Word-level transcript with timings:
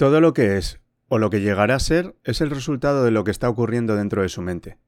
Todo 0.00 0.22
lo 0.22 0.32
que 0.32 0.56
es 0.56 0.80
o 1.08 1.18
lo 1.18 1.28
que 1.28 1.42
llegará 1.42 1.74
a 1.74 1.78
ser 1.78 2.16
es 2.24 2.40
el 2.40 2.48
resultado 2.48 3.04
de 3.04 3.10
lo 3.10 3.22
que 3.22 3.30
está 3.30 3.50
ocurriendo 3.50 3.96
dentro 3.96 4.22
de 4.22 4.30
su 4.30 4.40
mente. 4.40 4.78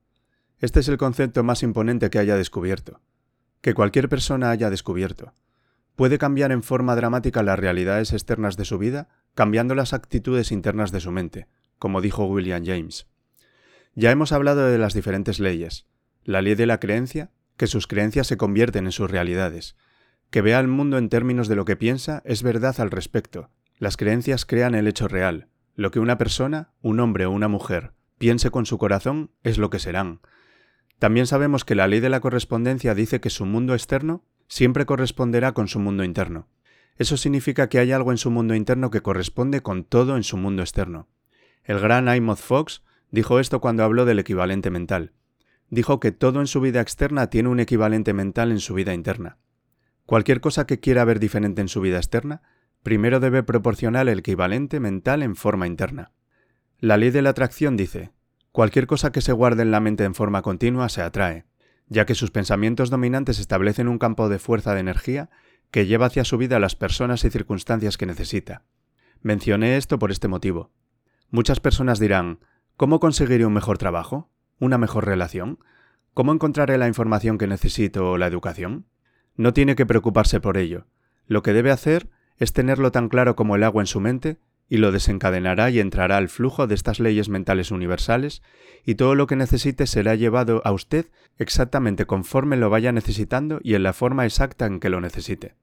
Este 0.58 0.80
es 0.80 0.88
el 0.88 0.96
concepto 0.96 1.44
más 1.44 1.62
imponente 1.62 2.08
que 2.08 2.18
haya 2.18 2.34
descubierto, 2.34 3.02
que 3.60 3.74
cualquier 3.74 4.08
persona 4.08 4.50
haya 4.50 4.70
descubierto. 4.70 5.34
Puede 5.96 6.16
cambiar 6.16 6.50
en 6.50 6.62
forma 6.62 6.96
dramática 6.96 7.42
las 7.42 7.58
realidades 7.58 8.14
externas 8.14 8.56
de 8.56 8.64
su 8.64 8.78
vida, 8.78 9.10
cambiando 9.34 9.74
las 9.74 9.92
actitudes 9.92 10.50
internas 10.50 10.92
de 10.92 11.00
su 11.00 11.12
mente, 11.12 11.46
como 11.78 12.00
dijo 12.00 12.24
William 12.24 12.64
James. 12.64 13.06
Ya 13.94 14.12
hemos 14.12 14.32
hablado 14.32 14.66
de 14.66 14.78
las 14.78 14.94
diferentes 14.94 15.40
leyes. 15.40 15.84
La 16.24 16.40
ley 16.40 16.54
de 16.54 16.64
la 16.64 16.80
creencia, 16.80 17.32
que 17.58 17.66
sus 17.66 17.86
creencias 17.86 18.28
se 18.28 18.38
convierten 18.38 18.86
en 18.86 18.92
sus 18.92 19.10
realidades. 19.10 19.76
Que 20.30 20.40
vea 20.40 20.58
el 20.58 20.68
mundo 20.68 20.96
en 20.96 21.10
términos 21.10 21.48
de 21.48 21.56
lo 21.56 21.66
que 21.66 21.76
piensa 21.76 22.22
es 22.24 22.42
verdad 22.42 22.76
al 22.80 22.90
respecto. 22.90 23.50
Las 23.82 23.96
creencias 23.96 24.46
crean 24.46 24.76
el 24.76 24.86
hecho 24.86 25.08
real, 25.08 25.48
lo 25.74 25.90
que 25.90 25.98
una 25.98 26.16
persona, 26.16 26.70
un 26.82 27.00
hombre 27.00 27.26
o 27.26 27.32
una 27.32 27.48
mujer, 27.48 27.94
piense 28.16 28.52
con 28.52 28.64
su 28.64 28.78
corazón 28.78 29.32
es 29.42 29.58
lo 29.58 29.70
que 29.70 29.80
serán. 29.80 30.20
También 31.00 31.26
sabemos 31.26 31.64
que 31.64 31.74
la 31.74 31.88
ley 31.88 31.98
de 31.98 32.08
la 32.08 32.20
correspondencia 32.20 32.94
dice 32.94 33.20
que 33.20 33.28
su 33.28 33.44
mundo 33.44 33.74
externo 33.74 34.24
siempre 34.46 34.86
corresponderá 34.86 35.50
con 35.50 35.66
su 35.66 35.80
mundo 35.80 36.04
interno. 36.04 36.46
Eso 36.96 37.16
significa 37.16 37.68
que 37.68 37.80
hay 37.80 37.90
algo 37.90 38.12
en 38.12 38.18
su 38.18 38.30
mundo 38.30 38.54
interno 38.54 38.92
que 38.92 39.02
corresponde 39.02 39.62
con 39.62 39.82
todo 39.82 40.16
en 40.16 40.22
su 40.22 40.36
mundo 40.36 40.62
externo. 40.62 41.08
El 41.64 41.80
gran 41.80 42.08
Amos 42.08 42.38
Fox 42.38 42.84
dijo 43.10 43.40
esto 43.40 43.60
cuando 43.60 43.82
habló 43.82 44.04
del 44.04 44.20
equivalente 44.20 44.70
mental. 44.70 45.10
Dijo 45.70 45.98
que 45.98 46.12
todo 46.12 46.38
en 46.38 46.46
su 46.46 46.60
vida 46.60 46.80
externa 46.80 47.30
tiene 47.30 47.48
un 47.48 47.58
equivalente 47.58 48.12
mental 48.12 48.52
en 48.52 48.60
su 48.60 48.74
vida 48.74 48.94
interna. 48.94 49.38
Cualquier 50.06 50.40
cosa 50.40 50.68
que 50.68 50.78
quiera 50.78 51.04
ver 51.04 51.18
diferente 51.18 51.62
en 51.62 51.68
su 51.68 51.80
vida 51.80 51.96
externa 51.96 52.42
primero 52.82 53.20
debe 53.20 53.42
proporcionar 53.42 54.08
el 54.08 54.20
equivalente 54.20 54.80
mental 54.80 55.22
en 55.22 55.36
forma 55.36 55.66
interna. 55.66 56.12
La 56.78 56.96
ley 56.96 57.10
de 57.10 57.22
la 57.22 57.30
atracción 57.30 57.76
dice, 57.76 58.12
cualquier 58.50 58.86
cosa 58.86 59.12
que 59.12 59.20
se 59.20 59.32
guarde 59.32 59.62
en 59.62 59.70
la 59.70 59.80
mente 59.80 60.04
en 60.04 60.14
forma 60.14 60.42
continua 60.42 60.88
se 60.88 61.02
atrae, 61.02 61.46
ya 61.86 62.06
que 62.06 62.14
sus 62.14 62.30
pensamientos 62.30 62.90
dominantes 62.90 63.38
establecen 63.38 63.88
un 63.88 63.98
campo 63.98 64.28
de 64.28 64.38
fuerza 64.38 64.74
de 64.74 64.80
energía 64.80 65.30
que 65.70 65.86
lleva 65.86 66.06
hacia 66.06 66.24
su 66.24 66.38
vida 66.38 66.58
las 66.58 66.74
personas 66.74 67.24
y 67.24 67.30
circunstancias 67.30 67.96
que 67.96 68.06
necesita. 68.06 68.64
Mencioné 69.22 69.76
esto 69.76 69.98
por 69.98 70.10
este 70.10 70.28
motivo. 70.28 70.72
Muchas 71.30 71.60
personas 71.60 71.98
dirán, 71.98 72.40
¿cómo 72.76 72.98
conseguiré 73.00 73.46
un 73.46 73.52
mejor 73.52 73.78
trabajo? 73.78 74.30
¿Una 74.58 74.76
mejor 74.76 75.06
relación? 75.06 75.60
¿Cómo 76.14 76.32
encontraré 76.32 76.76
la 76.76 76.88
información 76.88 77.38
que 77.38 77.46
necesito 77.46 78.10
o 78.10 78.18
la 78.18 78.26
educación? 78.26 78.86
No 79.36 79.54
tiene 79.54 79.76
que 79.76 79.86
preocuparse 79.86 80.40
por 80.40 80.58
ello. 80.58 80.86
Lo 81.26 81.42
que 81.42 81.52
debe 81.54 81.70
hacer 81.70 82.10
es 82.42 82.52
tenerlo 82.52 82.90
tan 82.90 83.08
claro 83.08 83.36
como 83.36 83.54
el 83.54 83.62
agua 83.62 83.84
en 83.84 83.86
su 83.86 84.00
mente, 84.00 84.36
y 84.68 84.78
lo 84.78 84.90
desencadenará 84.90 85.70
y 85.70 85.78
entrará 85.78 86.16
al 86.16 86.28
flujo 86.28 86.66
de 86.66 86.74
estas 86.74 86.98
leyes 86.98 87.28
mentales 87.28 87.70
universales, 87.70 88.42
y 88.84 88.96
todo 88.96 89.14
lo 89.14 89.28
que 89.28 89.36
necesite 89.36 89.86
será 89.86 90.16
llevado 90.16 90.60
a 90.64 90.72
usted 90.72 91.06
exactamente 91.38 92.04
conforme 92.04 92.56
lo 92.56 92.68
vaya 92.68 92.90
necesitando 92.90 93.60
y 93.62 93.74
en 93.74 93.84
la 93.84 93.92
forma 93.92 94.24
exacta 94.26 94.66
en 94.66 94.80
que 94.80 94.90
lo 94.90 95.00
necesite. 95.00 95.54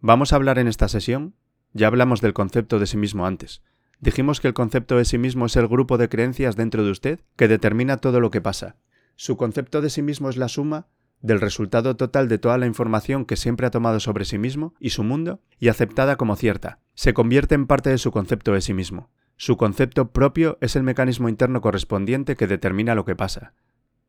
Vamos 0.00 0.32
a 0.32 0.36
hablar 0.36 0.58
en 0.58 0.66
esta 0.66 0.88
sesión, 0.88 1.36
ya 1.72 1.86
hablamos 1.86 2.20
del 2.20 2.32
concepto 2.32 2.80
de 2.80 2.86
sí 2.86 2.96
mismo 2.96 3.24
antes. 3.24 3.62
Dijimos 4.00 4.40
que 4.40 4.48
el 4.48 4.54
concepto 4.54 4.96
de 4.96 5.04
sí 5.04 5.18
mismo 5.18 5.46
es 5.46 5.54
el 5.54 5.68
grupo 5.68 5.98
de 5.98 6.08
creencias 6.08 6.56
dentro 6.56 6.82
de 6.84 6.90
usted 6.90 7.20
que 7.36 7.46
determina 7.46 7.98
todo 7.98 8.18
lo 8.18 8.32
que 8.32 8.40
pasa. 8.40 8.74
Su 9.14 9.36
concepto 9.36 9.80
de 9.82 9.90
sí 9.90 10.02
mismo 10.02 10.30
es 10.30 10.36
la 10.36 10.48
suma 10.48 10.88
del 11.20 11.40
resultado 11.40 11.96
total 11.96 12.28
de 12.28 12.38
toda 12.38 12.58
la 12.58 12.66
información 12.66 13.24
que 13.24 13.36
siempre 13.36 13.66
ha 13.66 13.70
tomado 13.70 14.00
sobre 14.00 14.24
sí 14.24 14.38
mismo 14.38 14.74
y 14.78 14.90
su 14.90 15.02
mundo 15.02 15.40
y 15.58 15.68
aceptada 15.68 16.16
como 16.16 16.36
cierta. 16.36 16.78
Se 16.94 17.14
convierte 17.14 17.54
en 17.54 17.66
parte 17.66 17.90
de 17.90 17.98
su 17.98 18.10
concepto 18.12 18.52
de 18.52 18.60
sí 18.60 18.74
mismo. 18.74 19.10
Su 19.36 19.56
concepto 19.56 20.10
propio 20.10 20.58
es 20.60 20.76
el 20.76 20.82
mecanismo 20.82 21.28
interno 21.28 21.60
correspondiente 21.60 22.36
que 22.36 22.46
determina 22.46 22.94
lo 22.94 23.04
que 23.04 23.16
pasa. 23.16 23.52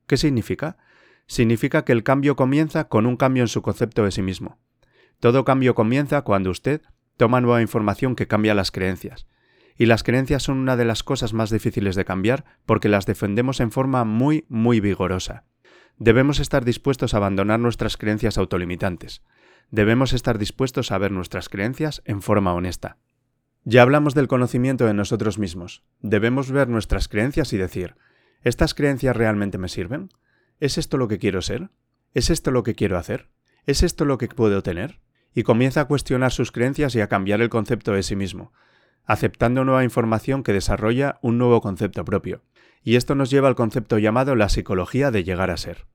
¿Qué 0.08 0.18
significa? 0.18 0.78
Significa 1.28 1.86
que 1.86 1.92
el 1.92 2.04
cambio 2.04 2.36
comienza 2.36 2.88
con 2.88 3.06
un 3.06 3.16
cambio 3.16 3.44
en 3.44 3.48
su 3.48 3.62
concepto 3.62 4.04
de 4.04 4.12
sí 4.12 4.24
mismo. 4.24 4.58
Todo 5.20 5.46
cambio 5.46 5.76
comienza 5.76 6.24
cuando 6.24 6.50
usted 6.50 6.82
toma 7.18 7.42
nueva 7.42 7.62
información 7.62 8.16
que 8.16 8.28
cambia 8.28 8.56
las 8.56 8.72
creencias. 8.72 9.28
Y 9.78 9.86
las 9.86 10.04
creencias 10.04 10.44
son 10.44 10.58
una 10.58 10.76
de 10.76 10.86
las 10.86 11.04
cosas 11.04 11.34
más 11.34 11.52
difíciles 11.52 11.96
de 11.96 12.06
cambiar 12.06 12.46
porque 12.66 12.90
las 12.90 13.06
defendemos 13.06 13.60
en 13.60 13.72
forma 13.72 14.06
muy, 14.06 14.46
muy 14.50 14.80
vigorosa. 14.80 15.46
Debemos 16.02 16.40
estar 16.40 16.64
dispuestos 16.64 17.14
a 17.14 17.18
abandonar 17.18 17.60
nuestras 17.60 17.98
creencias 17.98 18.38
autolimitantes. 18.38 19.22
Debemos 19.70 20.14
estar 20.14 20.38
dispuestos 20.38 20.94
a 20.94 20.98
ver 20.98 21.12
nuestras 21.12 21.50
creencias 21.50 22.02
en 22.06 22.22
forma 22.22 22.54
honesta. 22.54 22.96
Ya 23.66 23.82
hablamos 23.82 24.16
del 24.16 24.30
conocimiento 24.30 24.86
de 24.86 24.94
nosotros 24.94 25.38
mismos. 25.38 25.84
Debemos 26.00 26.52
ver 26.52 26.70
nuestras 26.70 27.10
creencias 27.10 27.52
y 27.52 27.58
decir, 27.58 27.96
¿estas 28.44 28.74
creencias 28.74 29.14
realmente 29.14 29.58
me 29.58 29.68
sirven? 29.68 30.10
¿Es 30.62 30.78
esto 30.78 30.96
lo 30.98 31.10
que 31.10 31.20
quiero 31.20 31.42
ser? 31.42 31.70
¿Es 32.14 32.30
esto 32.30 32.52
lo 32.52 32.64
que 32.64 32.76
quiero 32.76 32.98
hacer? 32.98 33.28
¿Es 33.66 33.84
esto 33.84 34.06
lo 34.06 34.18
que 34.18 34.30
puedo 34.30 34.64
tener? 34.64 35.02
Y 35.36 35.44
comienza 35.44 35.82
a 35.82 35.86
cuestionar 35.86 36.32
sus 36.32 36.54
creencias 36.54 36.96
y 36.96 37.02
a 37.02 37.08
cambiar 37.08 37.42
el 37.42 37.50
concepto 37.50 37.92
de 37.92 38.04
sí 38.04 38.16
mismo, 38.16 38.54
aceptando 39.04 39.66
nueva 39.66 39.84
información 39.84 40.44
que 40.44 40.54
desarrolla 40.54 41.20
un 41.22 41.38
nuevo 41.38 41.60
concepto 41.60 42.06
propio 42.06 42.42
y 42.84 42.96
esto 42.96 43.16
nos 43.16 43.30
lleva 43.30 43.48
al 43.48 43.56
concepto 43.56 43.98
llamado 43.98 44.36
la 44.36 44.50
psicología 44.50 45.12
de 45.12 45.24
llegar 45.24 45.52
a 45.52 45.58
ser. 45.58 45.86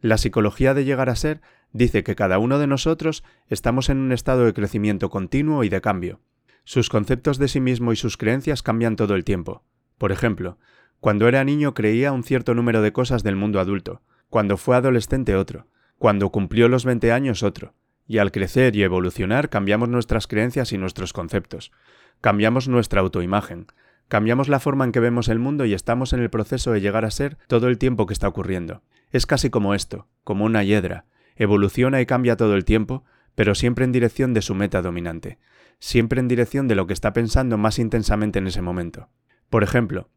La 0.00 0.18
psicología 0.18 0.74
de 0.74 0.84
llegar 0.84 1.10
a 1.10 1.16
ser 1.16 1.40
dice 1.72 2.04
que 2.04 2.14
cada 2.14 2.38
uno 2.38 2.58
de 2.58 2.66
nosotros 2.66 3.24
estamos 3.48 3.88
en 3.88 3.98
un 3.98 4.12
estado 4.12 4.44
de 4.44 4.54
crecimiento 4.54 5.10
continuo 5.10 5.64
y 5.64 5.68
de 5.68 5.80
cambio. 5.80 6.20
Sus 6.64 6.88
conceptos 6.88 7.38
de 7.38 7.48
sí 7.48 7.60
mismo 7.60 7.92
y 7.92 7.96
sus 7.96 8.16
creencias 8.16 8.62
cambian 8.62 8.96
todo 8.96 9.14
el 9.14 9.24
tiempo. 9.24 9.64
Por 9.96 10.12
ejemplo, 10.12 10.58
cuando 11.00 11.28
era 11.28 11.44
niño 11.44 11.74
creía 11.74 12.12
un 12.12 12.22
cierto 12.22 12.54
número 12.54 12.82
de 12.82 12.92
cosas 12.92 13.22
del 13.22 13.36
mundo 13.36 13.60
adulto, 13.60 14.02
cuando 14.30 14.56
fue 14.56 14.76
adolescente 14.76 15.34
otro, 15.34 15.66
cuando 15.98 16.30
cumplió 16.30 16.68
los 16.68 16.84
20 16.84 17.12
años 17.12 17.42
otro, 17.42 17.74
y 18.06 18.18
al 18.18 18.32
crecer 18.32 18.74
y 18.76 18.82
evolucionar 18.82 19.48
cambiamos 19.48 19.88
nuestras 19.88 20.26
creencias 20.26 20.72
y 20.72 20.78
nuestros 20.78 21.12
conceptos, 21.12 21.72
cambiamos 22.20 22.68
nuestra 22.68 23.00
autoimagen, 23.00 23.66
Cambiamos 24.08 24.48
la 24.48 24.58
forma 24.58 24.84
en 24.84 24.92
que 24.92 25.00
vemos 25.00 25.28
el 25.28 25.38
mundo 25.38 25.66
y 25.66 25.74
estamos 25.74 26.14
en 26.14 26.20
el 26.20 26.30
proceso 26.30 26.72
de 26.72 26.80
llegar 26.80 27.04
a 27.04 27.10
ser 27.10 27.36
todo 27.46 27.68
el 27.68 27.76
tiempo 27.76 28.06
que 28.06 28.14
está 28.14 28.26
ocurriendo. 28.26 28.82
Es 29.10 29.26
casi 29.26 29.50
como 29.50 29.74
esto, 29.74 30.08
como 30.24 30.46
una 30.46 30.64
hiedra. 30.64 31.04
Evoluciona 31.36 32.00
y 32.00 32.06
cambia 32.06 32.36
todo 32.36 32.56
el 32.56 32.64
tiempo, 32.64 33.04
pero 33.34 33.54
siempre 33.54 33.84
en 33.84 33.92
dirección 33.92 34.34
de 34.34 34.42
su 34.42 34.54
meta 34.54 34.82
dominante, 34.82 35.38
siempre 35.78 36.20
en 36.20 36.28
dirección 36.28 36.68
de 36.68 36.74
lo 36.74 36.86
que 36.86 36.94
está 36.94 37.12
pensando 37.12 37.58
más 37.58 37.78
intensamente 37.78 38.38
en 38.38 38.46
ese 38.46 38.62
momento. 38.62 39.10
Por 39.50 39.62
ejemplo, 39.62 40.08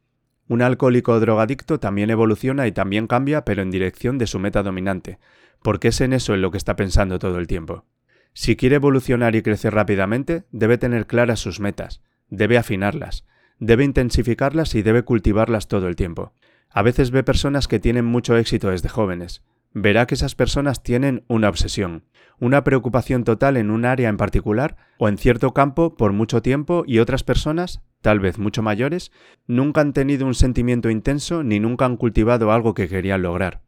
un 0.48 0.62
alcohólico 0.62 1.12
o 1.14 1.20
drogadicto 1.20 1.80
también 1.80 2.10
evoluciona 2.10 2.68
y 2.68 2.72
también 2.72 3.08
cambia, 3.08 3.46
pero 3.46 3.62
en 3.62 3.72
dirección 3.72 4.18
de 4.18 4.28
su 4.28 4.40
meta 4.40 4.64
dominante, 4.64 5.20
porque 5.62 5.90
es 5.90 6.02
en 6.02 6.14
eso 6.14 6.34
en 6.34 6.42
lo 6.42 6.50
que 6.50 6.58
está 6.58 6.76
pensando 6.76 7.20
todo 7.20 7.38
el 7.38 7.48
tiempo. 7.48 7.86
Si 8.34 8.56
quiere 8.56 8.78
evolucionar 8.78 9.36
y 9.36 9.44
crecer 9.44 9.74
rápidamente, 9.74 10.46
debe 10.52 10.78
tener 10.78 11.08
claras 11.08 11.40
sus 11.40 11.60
metas, 11.60 12.02
debe 12.30 12.58
afinarlas, 12.58 13.26
debe 13.62 13.84
intensificarlas 13.84 14.74
y 14.74 14.82
debe 14.82 15.04
cultivarlas 15.04 15.68
todo 15.68 15.88
el 15.88 15.96
tiempo. 15.96 16.34
A 16.72 16.82
veces 16.82 17.12
ve 17.12 17.24
personas 17.24 17.68
que 17.68 17.80
tienen 17.80 18.06
mucho 18.06 18.36
éxito 18.36 18.72
desde 18.72 18.90
jóvenes. 18.90 19.44
Verá 19.72 20.08
que 20.08 20.16
esas 20.16 20.34
personas 20.34 20.82
tienen 20.82 21.24
una 21.28 21.48
obsesión, 21.48 22.04
una 22.40 22.64
preocupación 22.64 23.24
total 23.24 23.58
en 23.58 23.70
un 23.70 23.86
área 23.86 24.10
en 24.10 24.18
particular 24.18 24.78
o 24.98 25.08
en 25.08 25.20
cierto 25.20 25.54
campo 25.54 25.96
por 25.96 26.12
mucho 26.12 26.42
tiempo 26.42 26.84
y 26.88 26.98
otras 26.98 27.24
personas, 27.24 27.82
tal 28.02 28.20
vez 28.20 28.40
mucho 28.40 28.64
mayores, 28.64 29.12
nunca 29.46 29.82
han 29.82 29.94
tenido 29.94 30.26
un 30.26 30.34
sentimiento 30.34 30.90
intenso 30.90 31.44
ni 31.44 31.60
nunca 31.60 31.86
han 31.86 31.98
cultivado 31.98 32.52
algo 32.52 32.74
que 32.74 32.90
querían 32.90 33.22
lograr. 33.22 33.62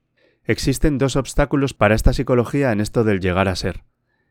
Existen 0.44 0.98
dos 0.98 1.16
obstáculos 1.16 1.76
para 1.76 1.94
esta 1.94 2.14
psicología 2.14 2.72
en 2.72 2.82
esto 2.82 3.04
del 3.04 3.20
llegar 3.20 3.48
a 3.48 3.56
ser. 3.56 3.84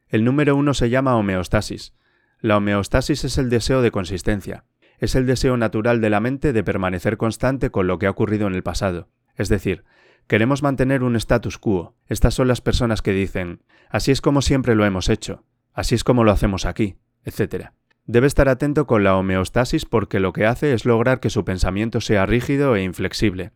El 0.09 0.25
número 0.25 0.57
uno 0.57 0.75
se 0.75 0.91
llama 0.91 1.17
homeostasis. 1.17 1.95
La 2.41 2.57
homeostasis 2.57 3.25
es 3.25 3.39
el 3.39 3.49
deseo 3.49 3.81
de 3.81 3.93
consistencia 3.93 4.65
es 5.03 5.17
el 5.17 5.27
deseo 5.27 5.57
natural 5.57 6.01
de 6.01 6.11
la 6.11 6.21
mente 6.21 6.53
de 6.53 6.63
permanecer 6.63 7.17
constante 7.17 7.71
con 7.71 7.89
lo 7.89 7.99
que 7.99 8.07
ha 8.07 8.11
ocurrido 8.11 8.47
en 8.47 8.55
el 8.55 8.63
pasado. 8.63 9.09
Es 9.35 9.49
decir, 9.49 9.83
queremos 10.29 10.63
mantener 10.63 11.03
un 11.03 11.17
status 11.17 11.59
quo. 11.59 11.97
Estas 12.07 12.35
son 12.35 12.47
las 12.47 12.61
personas 12.61 13.03
que 13.03 13.11
dicen, 13.11 13.65
así 13.91 14.13
es 14.13 14.21
como 14.21 14.43
siempre 14.43 14.77
lo 14.77 14.85
hemos 14.85 15.09
hecho, 15.09 15.45
así 15.73 15.97
es 15.97 16.05
como 16.05 16.23
lo 16.23 16.31
hacemos 16.31 16.67
aquí, 16.67 16.99
etc. 17.25 17.71
Debe 18.07 18.29
estar 18.29 18.49
atento 18.49 18.87
con 18.87 19.03
la 19.03 19.17
homeostasis 19.17 19.87
porque 19.87 20.21
lo 20.21 20.33
que 20.33 20.47
hace 20.47 20.73
es 20.73 20.85
lograr 20.85 21.19
que 21.19 21.31
su 21.31 21.45
pensamiento 21.45 22.01
sea 22.01 22.25
rígido 22.25 22.77
e 22.77 22.85
inflexible. 22.85 23.51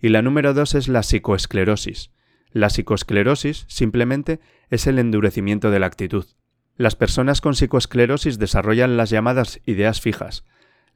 Y 0.00 0.08
la 0.08 0.20
número 0.20 0.52
dos 0.52 0.74
es 0.74 0.88
la 0.88 1.04
psicoesclerosis. 1.04 2.10
La 2.50 2.70
psicoesclerosis 2.70 3.66
simplemente 3.68 4.40
es 4.68 4.88
el 4.88 4.98
endurecimiento 4.98 5.70
de 5.70 5.78
la 5.78 5.86
actitud. 5.86 6.26
Las 6.76 6.96
personas 6.96 7.40
con 7.40 7.54
psicoesclerosis 7.54 8.40
desarrollan 8.40 8.96
las 8.96 9.10
llamadas 9.10 9.60
ideas 9.64 10.00
fijas, 10.00 10.44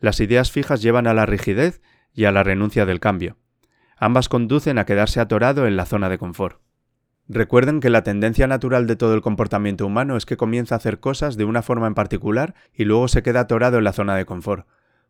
las 0.01 0.21
ideas 0.21 0.51
fijas 0.51 0.83
llevan 0.83 1.07
a 1.07 1.15
la 1.15 1.27
rigidez 1.27 1.81
y 2.13 2.25
a 2.25 2.33
la 2.33 2.43
renuncia 2.43 2.87
del 2.87 3.01
cambio. 3.01 3.37
Ambas 3.97 4.29
conducen 4.29 4.79
a 4.79 4.85
quedarse 4.85 5.21
atorado 5.21 5.67
en 5.67 5.77
la 5.77 5.87
zona 5.87 6.09
de 6.09 6.19
confort. 6.19 6.61
Recuerden 7.29 7.81
que 7.81 7.91
la 7.91 8.03
tendencia 8.03 8.47
natural 8.47 8.87
de 8.87 8.95
todo 8.95 9.15
el 9.15 9.21
comportamiento 9.21 9.85
humano 9.85 10.17
es 10.17 10.27
que 10.27 10.37
comienza 10.37 10.75
a 10.75 10.79
hacer 10.79 11.01
cosas 11.01 11.37
de 11.37 11.45
una 11.45 11.63
forma 11.63 11.89
en 11.89 11.95
particular 11.95 12.55
y 12.73 12.85
luego 12.85 13.09
se 13.09 13.23
queda 13.23 13.41
atorado 13.41 13.79
en 13.79 13.85
la 13.85 13.93
zona 13.93 14.15
de 14.17 14.27
confort. 14.27 14.67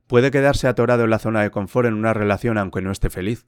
Puede 0.07 0.31
quedarse 0.31 0.69
atorado 0.69 1.05
en 1.05 1.11
la 1.11 1.19
zona 1.19 1.43
de 1.43 1.51
confort 1.51 1.89
en 1.89 1.95
una 1.95 2.15
relación 2.15 2.57
aunque 2.57 2.81
no 2.81 2.91
esté 2.91 3.11
feliz, 3.11 3.47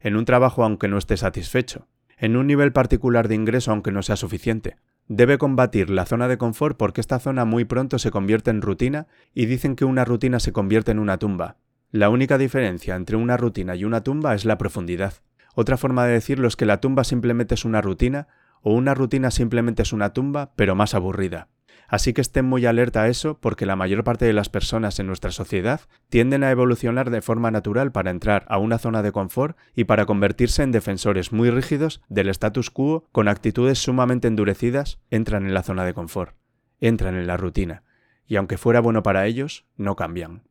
en 0.00 0.16
un 0.16 0.24
trabajo 0.24 0.64
aunque 0.64 0.88
no 0.88 0.98
esté 0.98 1.16
satisfecho, 1.16 1.88
en 2.16 2.36
un 2.36 2.46
nivel 2.46 2.72
particular 2.72 3.28
de 3.28 3.34
ingreso 3.34 3.70
aunque 3.70 3.92
no 3.92 4.02
sea 4.02 4.16
suficiente. 4.16 4.76
Debe 5.08 5.38
combatir 5.38 5.88
la 5.88 6.04
zona 6.04 6.26
de 6.26 6.36
confort 6.36 6.76
porque 6.76 7.00
esta 7.00 7.20
zona 7.20 7.44
muy 7.44 7.64
pronto 7.64 8.00
se 8.00 8.10
convierte 8.10 8.50
en 8.50 8.60
rutina 8.60 9.06
y 9.34 9.46
dicen 9.46 9.76
que 9.76 9.84
una 9.84 10.04
rutina 10.04 10.40
se 10.40 10.52
convierte 10.52 10.90
en 10.90 10.98
una 10.98 11.18
tumba. 11.18 11.58
La 11.92 12.10
única 12.10 12.38
diferencia 12.38 12.96
entre 12.96 13.16
una 13.16 13.36
rutina 13.36 13.76
y 13.76 13.84
una 13.84 14.02
tumba 14.02 14.34
es 14.34 14.44
la 14.44 14.58
profundidad. 14.58 15.14
Otra 15.54 15.76
forma 15.76 16.04
de 16.06 16.14
decirlo 16.14 16.48
es 16.48 16.56
que 16.56 16.66
la 16.66 16.80
tumba 16.80 17.04
simplemente 17.04 17.54
es 17.54 17.64
una 17.64 17.80
rutina 17.80 18.26
o 18.62 18.72
una 18.74 18.94
rutina 18.94 19.30
simplemente 19.30 19.82
es 19.82 19.92
una 19.92 20.12
tumba, 20.12 20.52
pero 20.56 20.74
más 20.74 20.92
aburrida. 20.94 21.48
Así 21.88 22.12
que 22.12 22.20
estén 22.20 22.44
muy 22.44 22.66
alerta 22.66 23.02
a 23.02 23.08
eso 23.08 23.38
porque 23.38 23.66
la 23.66 23.76
mayor 23.76 24.02
parte 24.02 24.24
de 24.24 24.32
las 24.32 24.48
personas 24.48 24.98
en 24.98 25.06
nuestra 25.06 25.30
sociedad 25.30 25.82
tienden 26.08 26.42
a 26.42 26.50
evolucionar 26.50 27.10
de 27.10 27.22
forma 27.22 27.50
natural 27.50 27.92
para 27.92 28.10
entrar 28.10 28.44
a 28.48 28.58
una 28.58 28.78
zona 28.78 29.02
de 29.02 29.12
confort 29.12 29.56
y 29.74 29.84
para 29.84 30.06
convertirse 30.06 30.62
en 30.62 30.72
defensores 30.72 31.32
muy 31.32 31.50
rígidos 31.50 32.00
del 32.08 32.28
status 32.28 32.70
quo 32.70 33.04
con 33.12 33.28
actitudes 33.28 33.78
sumamente 33.78 34.28
endurecidas, 34.28 34.98
entran 35.10 35.46
en 35.46 35.54
la 35.54 35.62
zona 35.62 35.84
de 35.84 35.94
confort, 35.94 36.34
entran 36.80 37.14
en 37.14 37.26
la 37.26 37.36
rutina, 37.36 37.82
y 38.26 38.36
aunque 38.36 38.58
fuera 38.58 38.80
bueno 38.80 39.02
para 39.02 39.26
ellos, 39.26 39.64
no 39.76 39.94
cambian. 39.94 40.42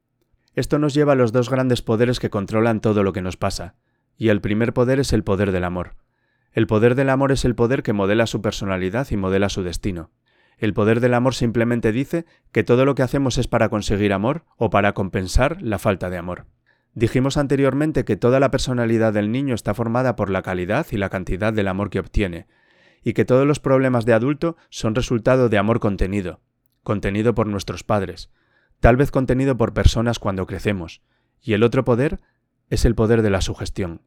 Esto 0.55 0.79
nos 0.79 0.93
lleva 0.93 1.13
a 1.13 1.17
los 1.17 1.33
dos 1.33 1.49
grandes 1.49 1.81
poderes 1.81 2.19
que 2.21 2.29
controlan 2.29 2.79
todo 2.79 3.03
lo 3.03 3.11
que 3.11 3.21
nos 3.21 3.35
pasa, 3.35 3.75
y 4.17 4.29
el 4.29 4.39
primer 4.39 4.73
poder 4.73 5.01
es 5.01 5.11
el 5.11 5.23
poder 5.23 5.51
del 5.51 5.65
amor. 5.65 5.95
El 6.53 6.67
poder 6.67 6.95
del 6.95 7.09
amor 7.09 7.33
es 7.33 7.43
el 7.43 7.55
poder 7.55 7.83
que 7.83 7.91
modela 7.91 8.27
su 8.27 8.41
personalidad 8.41 9.07
y 9.11 9.17
modela 9.17 9.49
su 9.49 9.63
destino. 9.63 10.11
El 10.57 10.73
poder 10.73 10.99
del 10.99 11.13
amor 11.13 11.35
simplemente 11.35 11.91
dice 11.91 12.25
que 12.51 12.63
todo 12.63 12.85
lo 12.85 12.95
que 12.95 13.03
hacemos 13.03 13.37
es 13.37 13.47
para 13.47 13.69
conseguir 13.69 14.13
amor 14.13 14.45
o 14.57 14.69
para 14.69 14.93
compensar 14.93 15.61
la 15.61 15.79
falta 15.79 16.09
de 16.09 16.17
amor. 16.17 16.45
Dijimos 16.93 17.35
anteriormente 17.35 18.05
que 18.05 18.15
toda 18.15 18.39
la 18.39 18.51
personalidad 18.51 19.11
del 19.11 19.31
niño 19.31 19.53
está 19.53 19.73
formada 19.73 20.15
por 20.15 20.29
la 20.29 20.41
calidad 20.41 20.87
y 20.91 20.97
la 20.97 21.09
cantidad 21.09 21.51
del 21.51 21.67
amor 21.67 21.89
que 21.89 21.99
obtiene, 21.99 22.47
y 23.03 23.13
que 23.13 23.25
todos 23.25 23.45
los 23.45 23.59
problemas 23.59 24.05
de 24.05 24.13
adulto 24.13 24.55
son 24.69 24.95
resultado 24.95 25.49
de 25.49 25.57
amor 25.57 25.81
contenido, 25.81 26.39
contenido 26.83 27.35
por 27.35 27.47
nuestros 27.47 27.83
padres, 27.83 28.31
tal 28.79 28.95
vez 28.95 29.11
contenido 29.11 29.57
por 29.57 29.73
personas 29.73 30.19
cuando 30.19 30.47
crecemos, 30.47 31.01
y 31.41 31.53
el 31.53 31.63
otro 31.63 31.83
poder 31.83 32.21
es 32.69 32.85
el 32.85 32.95
poder 32.95 33.21
de 33.21 33.29
la 33.29 33.41
sugestión. 33.41 34.01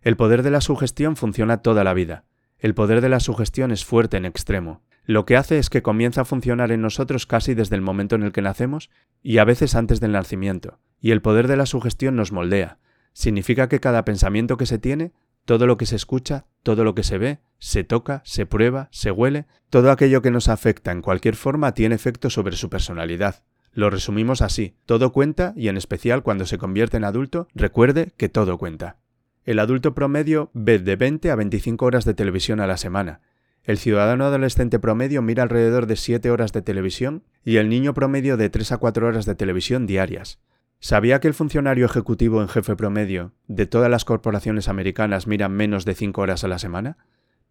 El 0.00 0.16
poder 0.16 0.42
de 0.42 0.50
la 0.50 0.60
sugestión 0.60 1.14
funciona 1.16 1.62
toda 1.62 1.84
la 1.84 1.94
vida. 1.94 2.24
El 2.58 2.74
poder 2.74 3.00
de 3.00 3.08
la 3.08 3.20
sugestión 3.20 3.70
es 3.70 3.84
fuerte 3.84 4.16
en 4.16 4.24
extremo. 4.24 4.82
Lo 5.04 5.24
que 5.26 5.36
hace 5.36 5.58
es 5.58 5.68
que 5.68 5.82
comienza 5.82 6.20
a 6.20 6.24
funcionar 6.24 6.70
en 6.70 6.80
nosotros 6.80 7.26
casi 7.26 7.54
desde 7.54 7.76
el 7.76 7.82
momento 7.82 8.14
en 8.14 8.22
el 8.22 8.32
que 8.32 8.42
nacemos 8.42 8.90
y 9.22 9.38
a 9.38 9.44
veces 9.44 9.74
antes 9.74 10.00
del 10.00 10.12
nacimiento. 10.12 10.78
Y 11.00 11.10
el 11.10 11.22
poder 11.22 11.48
de 11.48 11.56
la 11.56 11.66
sugestión 11.66 12.14
nos 12.14 12.30
moldea. 12.30 12.78
Significa 13.12 13.68
que 13.68 13.80
cada 13.80 14.04
pensamiento 14.04 14.56
que 14.56 14.66
se 14.66 14.78
tiene, 14.78 15.12
todo 15.44 15.66
lo 15.66 15.76
que 15.76 15.86
se 15.86 15.96
escucha, 15.96 16.46
todo 16.62 16.84
lo 16.84 16.94
que 16.94 17.02
se 17.02 17.18
ve, 17.18 17.40
se 17.58 17.84
toca, 17.84 18.22
se 18.24 18.46
prueba, 18.46 18.88
se 18.92 19.10
huele, 19.10 19.46
todo 19.70 19.90
aquello 19.90 20.22
que 20.22 20.30
nos 20.30 20.48
afecta 20.48 20.92
en 20.92 21.02
cualquier 21.02 21.34
forma 21.34 21.74
tiene 21.74 21.96
efecto 21.96 22.30
sobre 22.30 22.56
su 22.56 22.70
personalidad. 22.70 23.42
Lo 23.72 23.90
resumimos 23.90 24.42
así, 24.42 24.76
todo 24.86 25.12
cuenta 25.12 25.52
y 25.56 25.68
en 25.68 25.76
especial 25.76 26.22
cuando 26.22 26.46
se 26.46 26.58
convierte 26.58 26.98
en 26.98 27.04
adulto, 27.04 27.48
recuerde 27.54 28.12
que 28.16 28.28
todo 28.28 28.58
cuenta. 28.58 28.98
El 29.44 29.58
adulto 29.58 29.94
promedio 29.94 30.50
ve 30.54 30.78
de 30.78 30.94
20 30.94 31.30
a 31.30 31.34
25 31.34 31.84
horas 31.84 32.04
de 32.04 32.14
televisión 32.14 32.60
a 32.60 32.66
la 32.66 32.76
semana. 32.76 33.20
El 33.64 33.78
ciudadano 33.78 34.24
adolescente 34.24 34.80
promedio 34.80 35.22
mira 35.22 35.44
alrededor 35.44 35.86
de 35.86 35.94
7 35.94 36.30
horas 36.30 36.52
de 36.52 36.62
televisión 36.62 37.22
y 37.44 37.58
el 37.58 37.68
niño 37.68 37.94
promedio 37.94 38.36
de 38.36 38.50
3 38.50 38.72
a 38.72 38.78
4 38.78 39.06
horas 39.06 39.24
de 39.24 39.36
televisión 39.36 39.86
diarias. 39.86 40.40
¿Sabía 40.80 41.20
que 41.20 41.28
el 41.28 41.34
funcionario 41.34 41.86
ejecutivo 41.86 42.42
en 42.42 42.48
jefe 42.48 42.74
promedio 42.74 43.34
de 43.46 43.66
todas 43.66 43.88
las 43.88 44.04
corporaciones 44.04 44.66
americanas 44.66 45.28
mira 45.28 45.48
menos 45.48 45.84
de 45.84 45.94
5 45.94 46.20
horas 46.20 46.42
a 46.42 46.48
la 46.48 46.58
semana? 46.58 46.98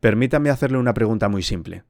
Permítame 0.01 0.49
hacerle 0.49 0.79
una 0.79 0.93
pregunta 0.93 1.29
muy 1.29 1.43
simple. 1.43 1.83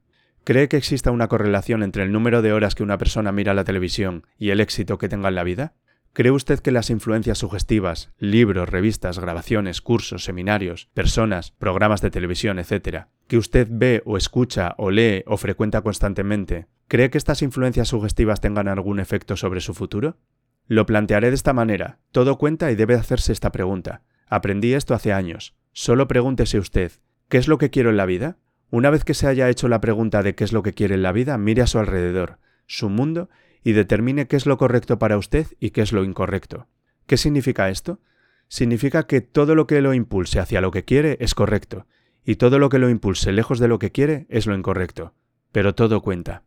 ¿Cree 0.44 0.68
que 0.68 0.76
exista 0.76 1.10
una 1.10 1.26
correlación 1.26 1.82
entre 1.82 2.04
el 2.04 2.12
número 2.12 2.42
de 2.42 2.52
horas 2.52 2.76
que 2.76 2.84
una 2.84 2.98
persona 2.98 3.32
mira 3.32 3.54
la 3.54 3.64
televisión 3.64 4.24
y 4.38 4.50
el 4.50 4.60
éxito 4.60 4.98
que 4.98 5.08
tenga 5.08 5.30
en 5.30 5.34
la 5.34 5.42
vida? 5.42 5.74
¿Cree 6.14 6.30
usted 6.30 6.60
que 6.60 6.72
las 6.72 6.90
influencias 6.90 7.38
sugestivas, 7.38 8.12
libros, 8.18 8.68
revistas, 8.68 9.18
grabaciones, 9.18 9.80
cursos, 9.80 10.24
seminarios, 10.24 10.90
personas, 10.92 11.52
programas 11.52 12.02
de 12.02 12.10
televisión, 12.10 12.58
etc., 12.58 13.06
que 13.28 13.38
usted 13.38 13.66
ve 13.70 14.02
o 14.04 14.18
escucha 14.18 14.74
o 14.76 14.90
lee 14.90 15.24
o 15.26 15.38
frecuenta 15.38 15.80
constantemente, 15.80 16.66
¿cree 16.86 17.08
que 17.08 17.16
estas 17.16 17.40
influencias 17.40 17.88
sugestivas 17.88 18.42
tengan 18.42 18.68
algún 18.68 19.00
efecto 19.00 19.38
sobre 19.38 19.62
su 19.62 19.72
futuro? 19.72 20.18
Lo 20.66 20.84
plantearé 20.84 21.30
de 21.30 21.34
esta 21.34 21.54
manera. 21.54 21.98
Todo 22.10 22.36
cuenta 22.36 22.70
y 22.70 22.74
debe 22.74 22.94
hacerse 22.94 23.32
esta 23.32 23.50
pregunta. 23.50 24.02
Aprendí 24.26 24.74
esto 24.74 24.92
hace 24.92 25.14
años. 25.14 25.54
Solo 25.72 26.08
pregúntese 26.08 26.58
usted, 26.58 26.92
¿qué 27.30 27.38
es 27.38 27.48
lo 27.48 27.56
que 27.56 27.70
quiero 27.70 27.88
en 27.88 27.96
la 27.96 28.04
vida? 28.04 28.36
Una 28.70 28.90
vez 28.90 29.04
que 29.04 29.14
se 29.14 29.28
haya 29.28 29.48
hecho 29.48 29.66
la 29.68 29.80
pregunta 29.80 30.22
de 30.22 30.34
qué 30.34 30.44
es 30.44 30.52
lo 30.52 30.62
que 30.62 30.74
quiere 30.74 30.94
en 30.94 31.02
la 31.02 31.12
vida, 31.12 31.38
mire 31.38 31.62
a 31.62 31.66
su 31.66 31.78
alrededor, 31.78 32.38
su 32.66 32.90
mundo, 32.90 33.30
y 33.64 33.72
determine 33.72 34.26
qué 34.26 34.36
es 34.36 34.46
lo 34.46 34.58
correcto 34.58 34.98
para 34.98 35.18
usted 35.18 35.46
y 35.60 35.70
qué 35.70 35.82
es 35.82 35.92
lo 35.92 36.04
incorrecto. 36.04 36.66
¿Qué 37.06 37.16
significa 37.16 37.68
esto? 37.68 38.00
Significa 38.48 39.06
que 39.06 39.20
todo 39.20 39.54
lo 39.54 39.66
que 39.66 39.80
lo 39.80 39.94
impulse 39.94 40.40
hacia 40.40 40.60
lo 40.60 40.70
que 40.70 40.84
quiere 40.84 41.16
es 41.20 41.34
correcto, 41.34 41.86
y 42.24 42.36
todo 42.36 42.58
lo 42.58 42.68
que 42.68 42.78
lo 42.78 42.88
impulse 42.88 43.32
lejos 43.32 43.58
de 43.58 43.68
lo 43.68 43.78
que 43.78 43.92
quiere 43.92 44.26
es 44.28 44.46
lo 44.46 44.54
incorrecto. 44.54 45.14
Pero 45.52 45.74
todo 45.74 46.02
cuenta. 46.02 46.44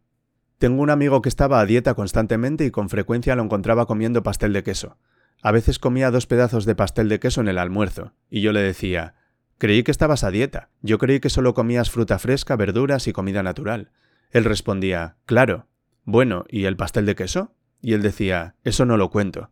Tengo 0.58 0.82
un 0.82 0.90
amigo 0.90 1.22
que 1.22 1.30
estaba 1.30 1.60
a 1.60 1.66
dieta 1.66 1.94
constantemente 1.96 2.66
y 2.66 2.72
con 2.72 2.90
frecuencia 2.90 3.36
lo 3.36 3.44
encontraba 3.44 3.86
comiendo 3.86 4.24
pastel 4.24 4.54
de 4.54 4.64
queso. 4.64 4.98
A 5.42 5.52
veces 5.52 5.80
comía 5.80 6.12
dos 6.12 6.28
pedazos 6.28 6.66
de 6.66 6.76
pastel 6.76 7.10
de 7.10 7.20
queso 7.20 7.42
en 7.42 7.50
el 7.50 7.58
almuerzo, 7.58 8.14
y 8.30 8.42
yo 8.42 8.52
le 8.52 8.62
decía, 8.62 9.16
Creí 9.58 9.84
que 9.84 9.92
estabas 9.92 10.24
a 10.24 10.32
dieta. 10.32 10.70
Yo 10.82 10.98
creí 10.98 11.20
que 11.20 11.30
solo 11.30 11.54
comías 11.54 11.90
fruta 11.90 12.20
fresca, 12.20 12.56
verduras 12.56 13.08
y 13.08 13.14
comida 13.14 13.42
natural. 13.42 13.92
Él 14.32 14.44
respondía, 14.44 15.16
Claro. 15.26 15.68
Bueno, 16.06 16.46
¿y 16.48 16.66
el 16.66 16.78
pastel 16.78 17.08
de 17.08 17.16
queso? 17.16 17.52
Y 17.82 17.94
él 17.94 18.04
decía, 18.04 18.56
Eso 18.64 18.86
no 18.86 18.96
lo 18.96 19.10
cuento. 19.10 19.50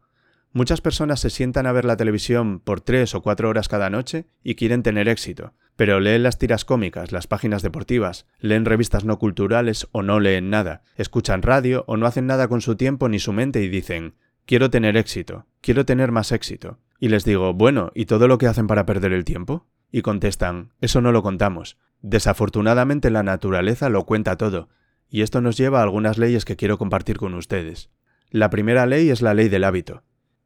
Muchas 0.52 0.82
personas 0.82 1.20
se 1.20 1.32
sientan 1.32 1.66
a 1.66 1.72
ver 1.72 1.84
la 1.84 1.98
televisión 1.98 2.60
por 2.60 2.80
tres 2.80 3.16
o 3.16 3.24
cuatro 3.24 3.50
horas 3.50 3.68
cada 3.68 3.90
noche 3.90 4.28
y 4.44 4.54
quieren 4.54 4.84
tener 4.84 5.10
éxito, 5.10 5.54
pero 5.76 6.00
leen 6.00 6.22
las 6.22 6.38
tiras 6.38 6.64
cómicas, 6.64 7.12
las 7.12 7.26
páginas 7.26 7.64
deportivas, 7.64 8.28
leen 8.40 8.66
revistas 8.66 9.04
no 9.04 9.18
culturales 9.18 9.88
o 9.92 10.04
no 10.04 10.20
leen 10.20 10.52
nada, 10.52 10.84
escuchan 10.96 11.42
radio 11.42 11.84
o 11.88 11.98
no 11.98 12.06
hacen 12.06 12.28
nada 12.28 12.48
con 12.48 12.62
su 12.62 12.76
tiempo 12.76 13.10
ni 13.10 13.18
su 13.18 13.34
mente 13.34 13.64
y 13.64 13.68
dicen, 13.68 14.14
quiero 14.46 14.70
tener 14.70 14.96
éxito, 14.96 15.48
quiero 15.60 15.86
tener 15.86 16.12
más 16.12 16.32
éxito. 16.32 16.78
Y 17.00 17.10
les 17.10 17.26
digo, 17.26 17.56
bueno, 17.56 17.92
¿y 17.96 18.06
todo 18.06 18.28
lo 18.28 18.38
que 18.38 18.46
hacen 18.46 18.68
para 18.68 18.86
perder 18.86 19.12
el 19.12 19.26
tiempo? 19.26 19.66
Y 19.92 20.04
contestan, 20.04 20.74
eso 20.82 21.02
no 21.02 21.12
lo 21.12 21.24
contamos. 21.24 21.78
Desafortunadamente 22.04 23.10
la 23.10 23.24
naturaleza 23.24 23.90
lo 23.90 24.06
cuenta 24.06 24.38
todo, 24.38 24.70
y 25.14 25.22
esto 25.22 25.42
nos 25.42 25.56
lleva 25.56 25.80
a 25.80 25.84
algunas 25.84 26.18
leyes 26.18 26.44
que 26.44 26.56
quiero 26.56 26.80
compartir 26.80 27.18
con 27.18 27.36
ustedes. 27.36 27.92
La 28.32 28.50
primera 28.50 28.88
ley 28.88 29.12
es 29.12 29.22
la 29.22 29.36
ley 29.36 29.48
del 29.48 29.64
hábito. 29.64 30.02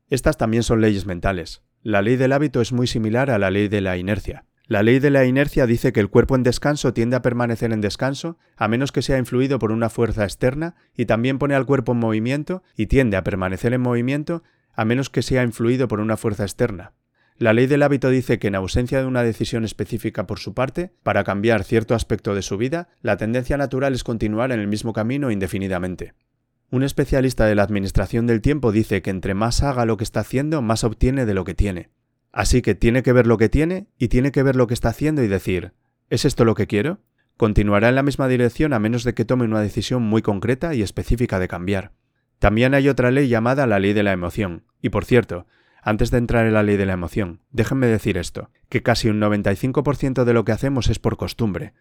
Estas 0.09 0.35
también 0.35 0.61
son 0.61 0.81
leyes 0.81 1.05
mentales. 1.05 1.63
La 1.83 2.01
ley 2.01 2.17
del 2.17 2.33
hábito 2.33 2.59
es 2.59 2.73
muy 2.73 2.85
similar 2.85 3.31
a 3.31 3.39
la 3.39 3.49
ley 3.49 3.69
de 3.69 3.79
la 3.79 3.95
inercia. 3.95 4.43
La 4.65 4.83
ley 4.83 4.99
de 4.99 5.09
la 5.09 5.23
inercia 5.23 5.67
dice 5.67 5.93
que 5.93 6.01
el 6.01 6.09
cuerpo 6.09 6.35
en 6.35 6.43
descanso 6.43 6.91
tiende 6.91 7.15
a 7.15 7.21
permanecer 7.21 7.71
en 7.71 7.79
descanso 7.79 8.37
a 8.57 8.67
menos 8.67 8.91
que 8.91 9.01
sea 9.01 9.17
influido 9.17 9.57
por 9.57 9.71
una 9.71 9.89
fuerza 9.89 10.25
externa 10.25 10.75
y 10.97 11.05
también 11.05 11.39
pone 11.39 11.55
al 11.55 11.65
cuerpo 11.65 11.93
en 11.93 11.99
movimiento 11.99 12.61
y 12.75 12.87
tiende 12.87 13.15
a 13.15 13.23
permanecer 13.23 13.71
en 13.71 13.79
movimiento 13.79 14.43
a 14.73 14.83
menos 14.83 15.09
que 15.09 15.21
sea 15.21 15.43
influido 15.43 15.87
por 15.87 16.01
una 16.01 16.17
fuerza 16.17 16.43
externa. 16.43 16.91
La 17.39 17.53
ley 17.53 17.67
del 17.67 17.83
hábito 17.83 18.09
dice 18.09 18.39
que 18.39 18.47
en 18.47 18.55
ausencia 18.55 18.99
de 18.99 19.05
una 19.05 19.21
decisión 19.21 19.63
específica 19.63 20.25
por 20.25 20.39
su 20.39 20.55
parte, 20.55 20.91
para 21.03 21.23
cambiar 21.23 21.63
cierto 21.63 21.93
aspecto 21.93 22.33
de 22.33 22.41
su 22.41 22.57
vida, 22.57 22.89
la 23.01 23.17
tendencia 23.17 23.57
natural 23.57 23.93
es 23.93 24.03
continuar 24.03 24.51
en 24.51 24.59
el 24.59 24.67
mismo 24.67 24.91
camino 24.91 25.29
indefinidamente. 25.29 26.15
Un 26.71 26.81
especialista 26.81 27.45
de 27.45 27.53
la 27.53 27.61
administración 27.61 28.25
del 28.25 28.41
tiempo 28.41 28.71
dice 28.71 29.03
que 29.03 29.11
entre 29.11 29.35
más 29.35 29.61
haga 29.61 29.85
lo 29.85 29.97
que 29.97 30.03
está 30.03 30.21
haciendo, 30.21 30.63
más 30.63 30.83
obtiene 30.83 31.27
de 31.27 31.35
lo 31.35 31.43
que 31.43 31.53
tiene. 31.53 31.91
Así 32.31 32.63
que 32.63 32.73
tiene 32.73 33.03
que 33.03 33.13
ver 33.13 33.27
lo 33.27 33.37
que 33.37 33.49
tiene 33.49 33.87
y 33.99 34.07
tiene 34.07 34.31
que 34.31 34.41
ver 34.41 34.55
lo 34.55 34.65
que 34.65 34.73
está 34.73 34.89
haciendo 34.89 35.21
y 35.21 35.27
decir, 35.27 35.73
¿es 36.09 36.25
esto 36.25 36.43
lo 36.43 36.55
que 36.55 36.65
quiero? 36.65 37.01
Continuará 37.37 37.89
en 37.89 37.95
la 37.95 38.03
misma 38.03 38.27
dirección 38.27 38.73
a 38.73 38.79
menos 38.79 39.03
de 39.03 39.13
que 39.13 39.25
tome 39.25 39.45
una 39.45 39.61
decisión 39.61 40.01
muy 40.01 40.23
concreta 40.23 40.73
y 40.73 40.81
específica 40.81 41.37
de 41.37 41.47
cambiar. 41.47 41.91
También 42.39 42.73
hay 42.73 42.89
otra 42.89 43.11
ley 43.11 43.27
llamada 43.27 43.67
la 43.67 43.79
ley 43.79 43.93
de 43.93 44.03
la 44.03 44.11
emoción. 44.11 44.63
Y 44.81 44.89
por 44.89 45.05
cierto, 45.05 45.45
antes 45.87 46.11
de 46.11 46.17
entrar 46.17 46.45
en 46.45 46.53
la 46.53 46.63
ley 46.63 46.75
de 46.75 46.85
la 46.85 46.91
emoción, 46.91 47.39
déjenme 47.51 47.87
decir 47.87 48.17
esto, 48.17 48.49
que 48.67 48.83
casi 48.83 49.07
un 49.07 49.21
95% 49.21 50.25
de 50.25 50.33
lo 50.33 50.43
que 50.43 50.51
hacemos 50.51 50.89
es 50.89 50.99
por 50.99 51.15
costumbre. 51.15 51.71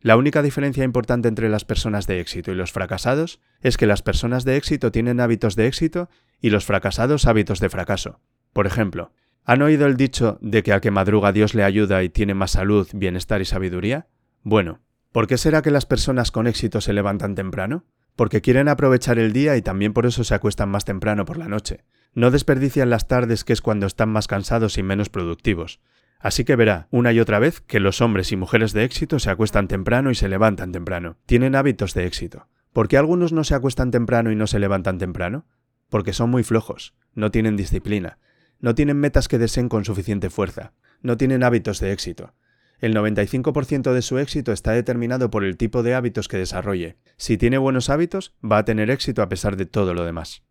La 0.00 0.16
única 0.16 0.42
diferencia 0.42 0.82
importante 0.82 1.28
entre 1.28 1.48
las 1.48 1.64
personas 1.64 2.08
de 2.08 2.18
éxito 2.18 2.50
y 2.50 2.56
los 2.56 2.72
fracasados 2.72 3.40
es 3.60 3.76
que 3.76 3.86
las 3.86 4.02
personas 4.02 4.44
de 4.44 4.56
éxito 4.56 4.90
tienen 4.90 5.20
hábitos 5.20 5.54
de 5.54 5.68
éxito 5.68 6.08
y 6.40 6.50
los 6.50 6.64
fracasados 6.64 7.26
hábitos 7.26 7.60
de 7.60 7.70
fracaso. 7.70 8.18
Por 8.52 8.66
ejemplo, 8.66 9.12
¿han 9.44 9.62
oído 9.62 9.86
el 9.86 9.96
dicho 9.96 10.36
de 10.40 10.64
que 10.64 10.72
al 10.72 10.80
que 10.80 10.90
madruga 10.90 11.30
Dios 11.30 11.54
le 11.54 11.62
ayuda 11.62 12.02
y 12.02 12.08
tiene 12.08 12.34
más 12.34 12.50
salud, 12.50 12.88
bienestar 12.92 13.40
y 13.40 13.44
sabiduría? 13.44 14.08
Bueno, 14.42 14.80
¿Por 15.14 15.28
qué 15.28 15.38
será 15.38 15.62
que 15.62 15.70
las 15.70 15.86
personas 15.86 16.32
con 16.32 16.48
éxito 16.48 16.80
se 16.80 16.92
levantan 16.92 17.36
temprano? 17.36 17.84
Porque 18.16 18.40
quieren 18.40 18.66
aprovechar 18.66 19.20
el 19.20 19.32
día 19.32 19.56
y 19.56 19.62
también 19.62 19.92
por 19.92 20.06
eso 20.06 20.24
se 20.24 20.34
acuestan 20.34 20.70
más 20.70 20.84
temprano 20.84 21.24
por 21.24 21.36
la 21.36 21.46
noche. 21.46 21.84
No 22.14 22.30
desperdician 22.30 22.90
las 22.90 23.08
tardes 23.08 23.42
que 23.44 23.52
es 23.52 23.60
cuando 23.60 23.86
están 23.86 24.08
más 24.08 24.28
cansados 24.28 24.78
y 24.78 24.82
menos 24.82 25.08
productivos. 25.08 25.80
Así 26.20 26.44
que 26.44 26.56
verá, 26.56 26.86
una 26.90 27.12
y 27.12 27.20
otra 27.20 27.38
vez, 27.38 27.60
que 27.60 27.80
los 27.80 28.00
hombres 28.00 28.32
y 28.32 28.36
mujeres 28.36 28.72
de 28.72 28.84
éxito 28.84 29.18
se 29.18 29.30
acuestan 29.30 29.68
temprano 29.68 30.10
y 30.10 30.14
se 30.14 30.28
levantan 30.28 30.72
temprano. 30.72 31.18
Tienen 31.26 31.54
hábitos 31.56 31.92
de 31.92 32.06
éxito. 32.06 32.48
¿Por 32.72 32.88
qué 32.88 32.96
algunos 32.96 33.32
no 33.32 33.44
se 33.44 33.54
acuestan 33.54 33.90
temprano 33.90 34.30
y 34.30 34.36
no 34.36 34.46
se 34.46 34.58
levantan 34.58 34.98
temprano? 34.98 35.46
Porque 35.90 36.12
son 36.12 36.30
muy 36.30 36.42
flojos, 36.44 36.94
no 37.14 37.30
tienen 37.30 37.56
disciplina, 37.56 38.18
no 38.58 38.74
tienen 38.74 38.96
metas 38.96 39.28
que 39.28 39.38
deseen 39.38 39.68
con 39.68 39.84
suficiente 39.84 40.30
fuerza, 40.30 40.72
no 41.02 41.16
tienen 41.16 41.42
hábitos 41.42 41.78
de 41.80 41.92
éxito. 41.92 42.32
El 42.78 42.94
95% 42.94 43.92
de 43.92 44.02
su 44.02 44.18
éxito 44.18 44.52
está 44.52 44.72
determinado 44.72 45.30
por 45.30 45.44
el 45.44 45.56
tipo 45.56 45.82
de 45.82 45.94
hábitos 45.94 46.28
que 46.28 46.38
desarrolle. 46.38 46.96
Si 47.16 47.36
tiene 47.36 47.58
buenos 47.58 47.90
hábitos, 47.90 48.34
va 48.42 48.58
a 48.58 48.64
tener 48.64 48.90
éxito 48.90 49.20
a 49.22 49.28
pesar 49.28 49.56
de 49.56 49.66
todo 49.66 49.94
lo 49.94 50.04
demás. 50.04 50.42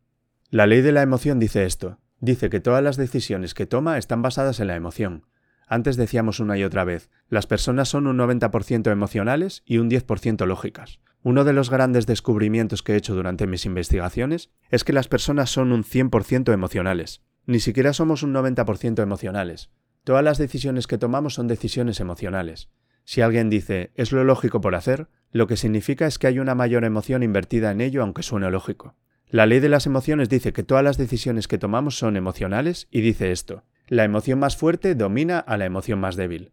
La 0.54 0.68
ley 0.68 0.82
de 0.82 0.92
la 0.92 1.02
emoción 1.02 1.40
dice 1.40 1.66
esto. 1.66 1.98
Dice 2.20 2.52
que 2.52 2.60
todas 2.60 2.84
las 2.84 2.96
decisiones 2.96 3.56
que 3.56 3.66
toma 3.66 3.98
están 3.98 4.22
basadas 4.22 4.60
en 4.60 4.68
la 4.68 4.76
emoción. 4.76 5.26
Antes 5.68 5.98
decíamos 5.98 6.40
una 6.40 6.56
y 6.60 6.64
otra 6.64 6.84
vez, 6.84 7.10
las 7.28 7.48
personas 7.48 7.90
son 7.90 8.06
un 8.06 8.20
90% 8.20 8.92
emocionales 8.92 9.64
y 9.66 9.80
un 9.80 9.90
10% 9.90 10.46
lógicas. 10.46 11.00
Uno 11.24 11.44
de 11.44 11.54
los 11.54 11.72
grandes 11.72 12.06
descubrimientos 12.06 12.84
que 12.84 12.94
he 12.94 12.98
hecho 12.98 13.16
durante 13.16 13.48
mis 13.48 13.66
investigaciones 13.66 14.52
es 14.70 14.84
que 14.84 14.94
las 14.94 15.08
personas 15.08 15.50
son 15.50 15.72
un 15.72 15.84
100% 15.84 16.54
emocionales. 16.54 17.24
Ni 17.48 17.60
siquiera 17.60 17.92
somos 17.92 18.22
un 18.22 18.32
90% 18.36 19.02
emocionales. 19.02 19.72
Todas 20.04 20.24
las 20.24 20.38
decisiones 20.38 20.86
que 20.86 21.00
tomamos 21.00 21.34
son 21.34 21.48
decisiones 21.48 22.00
emocionales. 22.00 22.70
Si 23.06 23.22
alguien 23.22 23.50
dice 23.50 23.92
es 23.96 24.12
lo 24.12 24.24
lógico 24.24 24.62
por 24.62 24.76
hacer, 24.76 25.08
lo 25.32 25.48
que 25.48 25.58
significa 25.58 26.06
es 26.06 26.20
que 26.20 26.28
hay 26.28 26.38
una 26.38 26.54
mayor 26.54 26.86
emoción 26.86 27.24
invertida 27.24 27.72
en 27.72 27.82
ello 27.82 28.04
aunque 28.04 28.22
suene 28.22 28.52
lógico. 28.52 28.96
La 29.34 29.48
ley 29.48 29.60
de 29.60 29.68
las 29.68 29.88
emociones 29.88 30.30
dice 30.30 30.54
que 30.54 30.62
todas 30.62 30.84
las 30.84 31.00
decisiones 31.00 31.48
que 31.48 31.58
tomamos 31.58 31.98
son 31.98 32.18
emocionales 32.18 32.88
y 32.92 33.02
dice 33.02 33.32
esto. 33.32 33.64
La 33.88 34.04
emoción 34.04 34.38
más 34.38 34.56
fuerte 34.56 34.94
domina 34.94 35.40
a 35.40 35.58
la 35.58 35.66
emoción 35.66 36.00
más 36.00 36.16
débil. 36.16 36.52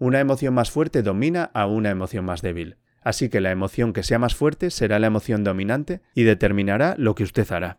Una 0.00 0.18
emoción 0.18 0.52
más 0.52 0.72
fuerte 0.72 1.04
domina 1.04 1.52
a 1.54 1.66
una 1.66 1.90
emoción 1.90 2.24
más 2.24 2.42
débil. 2.42 2.78
Así 3.00 3.28
que 3.28 3.40
la 3.40 3.52
emoción 3.52 3.92
que 3.92 4.02
sea 4.02 4.18
más 4.18 4.34
fuerte 4.34 4.72
será 4.72 4.98
la 4.98 5.06
emoción 5.06 5.44
dominante 5.44 6.00
y 6.16 6.24
determinará 6.24 6.96
lo 6.98 7.14
que 7.14 7.22
usted 7.22 7.48
hará. 7.52 7.78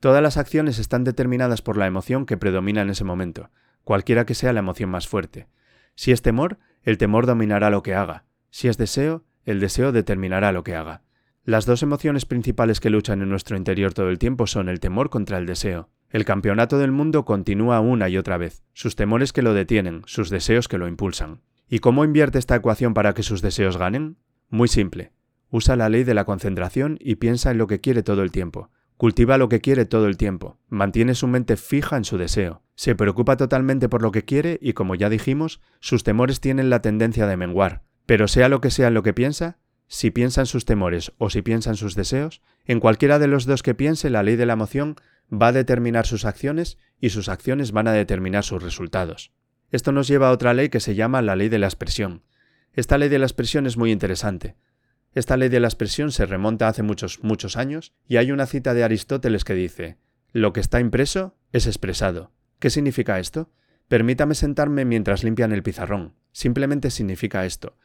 Todas 0.00 0.24
las 0.24 0.38
acciones 0.38 0.80
están 0.80 1.04
determinadas 1.04 1.62
por 1.62 1.76
la 1.76 1.86
emoción 1.86 2.26
que 2.26 2.36
predomina 2.36 2.82
en 2.82 2.90
ese 2.90 3.04
momento, 3.04 3.50
cualquiera 3.84 4.26
que 4.26 4.34
sea 4.34 4.52
la 4.52 4.58
emoción 4.58 4.90
más 4.90 5.06
fuerte. 5.06 5.46
Si 5.94 6.10
es 6.10 6.20
temor, 6.20 6.58
el 6.82 6.98
temor 6.98 7.26
dominará 7.26 7.70
lo 7.70 7.84
que 7.84 7.94
haga. 7.94 8.24
Si 8.50 8.66
es 8.66 8.76
deseo, 8.76 9.22
el 9.44 9.60
deseo 9.60 9.92
determinará 9.92 10.50
lo 10.50 10.64
que 10.64 10.74
haga. 10.74 11.03
Las 11.46 11.66
dos 11.66 11.82
emociones 11.82 12.24
principales 12.24 12.80
que 12.80 12.88
luchan 12.88 13.20
en 13.20 13.28
nuestro 13.28 13.58
interior 13.58 13.92
todo 13.92 14.08
el 14.08 14.18
tiempo 14.18 14.46
son 14.46 14.70
el 14.70 14.80
temor 14.80 15.10
contra 15.10 15.36
el 15.36 15.44
deseo. 15.44 15.90
El 16.08 16.24
campeonato 16.24 16.78
del 16.78 16.90
mundo 16.90 17.26
continúa 17.26 17.80
una 17.80 18.08
y 18.08 18.16
otra 18.16 18.38
vez, 18.38 18.62
sus 18.72 18.96
temores 18.96 19.34
que 19.34 19.42
lo 19.42 19.52
detienen, 19.52 20.02
sus 20.06 20.30
deseos 20.30 20.68
que 20.68 20.78
lo 20.78 20.88
impulsan. 20.88 21.42
¿Y 21.68 21.80
cómo 21.80 22.02
invierte 22.02 22.38
esta 22.38 22.56
ecuación 22.56 22.94
para 22.94 23.12
que 23.12 23.22
sus 23.22 23.42
deseos 23.42 23.76
ganen? 23.76 24.16
Muy 24.48 24.68
simple. 24.68 25.12
Usa 25.50 25.76
la 25.76 25.90
ley 25.90 26.02
de 26.04 26.14
la 26.14 26.24
concentración 26.24 26.96
y 26.98 27.16
piensa 27.16 27.50
en 27.50 27.58
lo 27.58 27.66
que 27.66 27.80
quiere 27.80 28.02
todo 28.02 28.22
el 28.22 28.30
tiempo. 28.30 28.70
Cultiva 28.96 29.36
lo 29.36 29.50
que 29.50 29.60
quiere 29.60 29.84
todo 29.84 30.06
el 30.06 30.16
tiempo. 30.16 30.56
Mantiene 30.70 31.14
su 31.14 31.26
mente 31.26 31.58
fija 31.58 31.98
en 31.98 32.04
su 32.04 32.16
deseo. 32.16 32.62
Se 32.74 32.94
preocupa 32.94 33.36
totalmente 33.36 33.90
por 33.90 34.00
lo 34.00 34.12
que 34.12 34.24
quiere 34.24 34.58
y, 34.62 34.72
como 34.72 34.94
ya 34.94 35.10
dijimos, 35.10 35.60
sus 35.80 36.04
temores 36.04 36.40
tienen 36.40 36.70
la 36.70 36.80
tendencia 36.80 37.26
de 37.26 37.36
menguar. 37.36 37.82
Pero 38.06 38.28
sea 38.28 38.48
lo 38.48 38.62
que 38.62 38.70
sea 38.70 38.88
en 38.88 38.94
lo 38.94 39.02
que 39.02 39.12
piensa, 39.12 39.58
si 39.88 40.10
piensa 40.10 40.40
en 40.40 40.46
sus 40.46 40.64
temores 40.64 41.12
o 41.18 41.30
si 41.30 41.42
piensa 41.42 41.70
en 41.70 41.76
sus 41.76 41.94
deseos, 41.94 42.42
en 42.64 42.80
cualquiera 42.80 43.18
de 43.18 43.26
los 43.26 43.44
dos 43.44 43.62
que 43.62 43.74
piense, 43.74 44.10
la 44.10 44.22
ley 44.22 44.36
de 44.36 44.46
la 44.46 44.54
emoción 44.54 44.96
va 45.32 45.48
a 45.48 45.52
determinar 45.52 46.06
sus 46.06 46.24
acciones 46.24 46.78
y 47.00 47.10
sus 47.10 47.28
acciones 47.28 47.72
van 47.72 47.88
a 47.88 47.92
determinar 47.92 48.44
sus 48.44 48.62
resultados. 48.62 49.32
Esto 49.70 49.92
nos 49.92 50.08
lleva 50.08 50.28
a 50.28 50.32
otra 50.32 50.54
ley 50.54 50.68
que 50.68 50.80
se 50.80 50.94
llama 50.94 51.22
la 51.22 51.36
ley 51.36 51.48
de 51.48 51.58
la 51.58 51.66
expresión. 51.66 52.22
Esta 52.72 52.98
ley 52.98 53.08
de 53.08 53.18
la 53.18 53.26
expresión 53.26 53.66
es 53.66 53.76
muy 53.76 53.92
interesante. 53.92 54.56
Esta 55.12 55.36
ley 55.36 55.48
de 55.48 55.60
la 55.60 55.68
expresión 55.68 56.10
se 56.10 56.26
remonta 56.26 56.68
hace 56.68 56.82
muchos, 56.82 57.22
muchos 57.22 57.56
años 57.56 57.92
y 58.08 58.16
hay 58.16 58.32
una 58.32 58.46
cita 58.46 58.74
de 58.74 58.84
Aristóteles 58.84 59.44
que 59.44 59.54
dice, 59.54 59.98
lo 60.32 60.52
que 60.52 60.60
está 60.60 60.80
impreso 60.80 61.36
es 61.52 61.66
expresado. 61.66 62.32
¿Qué 62.58 62.70
significa 62.70 63.20
esto? 63.20 63.50
Permítame 63.88 64.34
sentarme 64.34 64.84
mientras 64.84 65.22
limpian 65.22 65.52
el 65.52 65.62
pizarrón. 65.62 66.14
Simplemente 66.32 66.90
significa 66.90 67.44
esto 67.44 67.76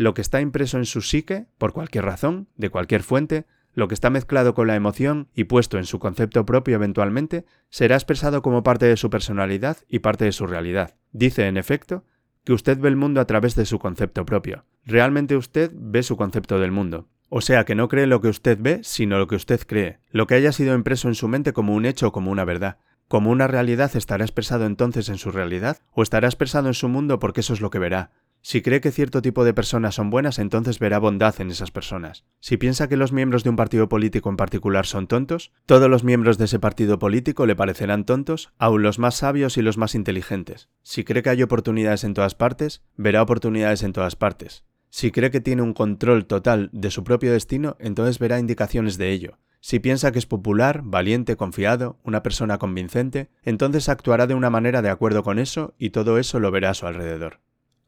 lo 0.00 0.14
que 0.14 0.22
está 0.22 0.40
impreso 0.40 0.78
en 0.78 0.86
su 0.86 1.02
psique, 1.02 1.44
por 1.58 1.74
cualquier 1.74 2.06
razón, 2.06 2.48
de 2.56 2.70
cualquier 2.70 3.02
fuente, 3.02 3.44
lo 3.74 3.86
que 3.86 3.92
está 3.92 4.08
mezclado 4.08 4.54
con 4.54 4.66
la 4.66 4.74
emoción 4.74 5.28
y 5.34 5.44
puesto 5.44 5.76
en 5.76 5.84
su 5.84 5.98
concepto 5.98 6.46
propio 6.46 6.76
eventualmente, 6.76 7.44
será 7.68 7.96
expresado 7.96 8.40
como 8.40 8.62
parte 8.62 8.86
de 8.86 8.96
su 8.96 9.10
personalidad 9.10 9.76
y 9.88 9.98
parte 9.98 10.24
de 10.24 10.32
su 10.32 10.46
realidad. 10.46 10.96
Dice, 11.12 11.48
en 11.48 11.58
efecto, 11.58 12.06
que 12.44 12.54
usted 12.54 12.78
ve 12.78 12.88
el 12.88 12.96
mundo 12.96 13.20
a 13.20 13.26
través 13.26 13.54
de 13.56 13.66
su 13.66 13.78
concepto 13.78 14.24
propio. 14.24 14.64
Realmente 14.86 15.36
usted 15.36 15.70
ve 15.74 16.02
su 16.02 16.16
concepto 16.16 16.58
del 16.58 16.72
mundo. 16.72 17.10
O 17.28 17.42
sea 17.42 17.66
que 17.66 17.74
no 17.74 17.88
cree 17.88 18.06
lo 18.06 18.22
que 18.22 18.28
usted 18.28 18.56
ve, 18.58 18.80
sino 18.82 19.18
lo 19.18 19.26
que 19.26 19.36
usted 19.36 19.60
cree, 19.66 19.98
lo 20.12 20.26
que 20.26 20.34
haya 20.34 20.52
sido 20.52 20.74
impreso 20.74 21.08
en 21.08 21.14
su 21.14 21.28
mente 21.28 21.52
como 21.52 21.74
un 21.74 21.84
hecho 21.84 22.08
o 22.08 22.12
como 22.12 22.30
una 22.30 22.46
verdad. 22.46 22.78
Como 23.06 23.30
una 23.30 23.48
realidad 23.48 23.94
estará 23.96 24.24
expresado 24.24 24.64
entonces 24.64 25.10
en 25.10 25.18
su 25.18 25.30
realidad, 25.30 25.76
o 25.92 26.02
estará 26.02 26.26
expresado 26.26 26.68
en 26.68 26.74
su 26.74 26.88
mundo 26.88 27.18
porque 27.18 27.40
eso 27.40 27.52
es 27.52 27.60
lo 27.60 27.68
que 27.68 27.78
verá. 27.78 28.12
Si 28.42 28.62
cree 28.62 28.80
que 28.80 28.90
cierto 28.90 29.20
tipo 29.20 29.44
de 29.44 29.52
personas 29.52 29.94
son 29.94 30.08
buenas, 30.08 30.38
entonces 30.38 30.78
verá 30.78 30.98
bondad 30.98 31.38
en 31.40 31.50
esas 31.50 31.70
personas. 31.70 32.24
Si 32.40 32.56
piensa 32.56 32.88
que 32.88 32.96
los 32.96 33.12
miembros 33.12 33.44
de 33.44 33.50
un 33.50 33.56
partido 33.56 33.88
político 33.88 34.30
en 34.30 34.36
particular 34.36 34.86
son 34.86 35.06
tontos, 35.06 35.52
todos 35.66 35.90
los 35.90 36.04
miembros 36.04 36.38
de 36.38 36.46
ese 36.46 36.58
partido 36.58 36.98
político 36.98 37.44
le 37.44 37.54
parecerán 37.54 38.04
tontos, 38.04 38.50
aun 38.58 38.82
los 38.82 38.98
más 38.98 39.16
sabios 39.16 39.58
y 39.58 39.62
los 39.62 39.76
más 39.76 39.94
inteligentes. 39.94 40.68
Si 40.82 41.04
cree 41.04 41.22
que 41.22 41.30
hay 41.30 41.42
oportunidades 41.42 42.04
en 42.04 42.14
todas 42.14 42.34
partes, 42.34 42.82
verá 42.96 43.22
oportunidades 43.22 43.82
en 43.82 43.92
todas 43.92 44.16
partes. 44.16 44.64
Si 44.88 45.12
cree 45.12 45.30
que 45.30 45.40
tiene 45.40 45.62
un 45.62 45.74
control 45.74 46.26
total 46.26 46.70
de 46.72 46.90
su 46.90 47.04
propio 47.04 47.32
destino, 47.32 47.76
entonces 47.78 48.18
verá 48.18 48.40
indicaciones 48.40 48.96
de 48.96 49.10
ello. 49.10 49.38
Si 49.60 49.78
piensa 49.78 50.10
que 50.10 50.18
es 50.18 50.26
popular, 50.26 50.80
valiente, 50.82 51.36
confiado, 51.36 51.98
una 52.02 52.22
persona 52.22 52.56
convincente, 52.56 53.28
entonces 53.42 53.90
actuará 53.90 54.26
de 54.26 54.34
una 54.34 54.48
manera 54.48 54.80
de 54.80 54.88
acuerdo 54.88 55.22
con 55.22 55.38
eso 55.38 55.74
y 55.78 55.90
todo 55.90 56.18
eso 56.18 56.40
lo 56.40 56.50
verá 56.50 56.70
a 56.70 56.74
su 56.74 56.86
alrededor. 56.86 57.40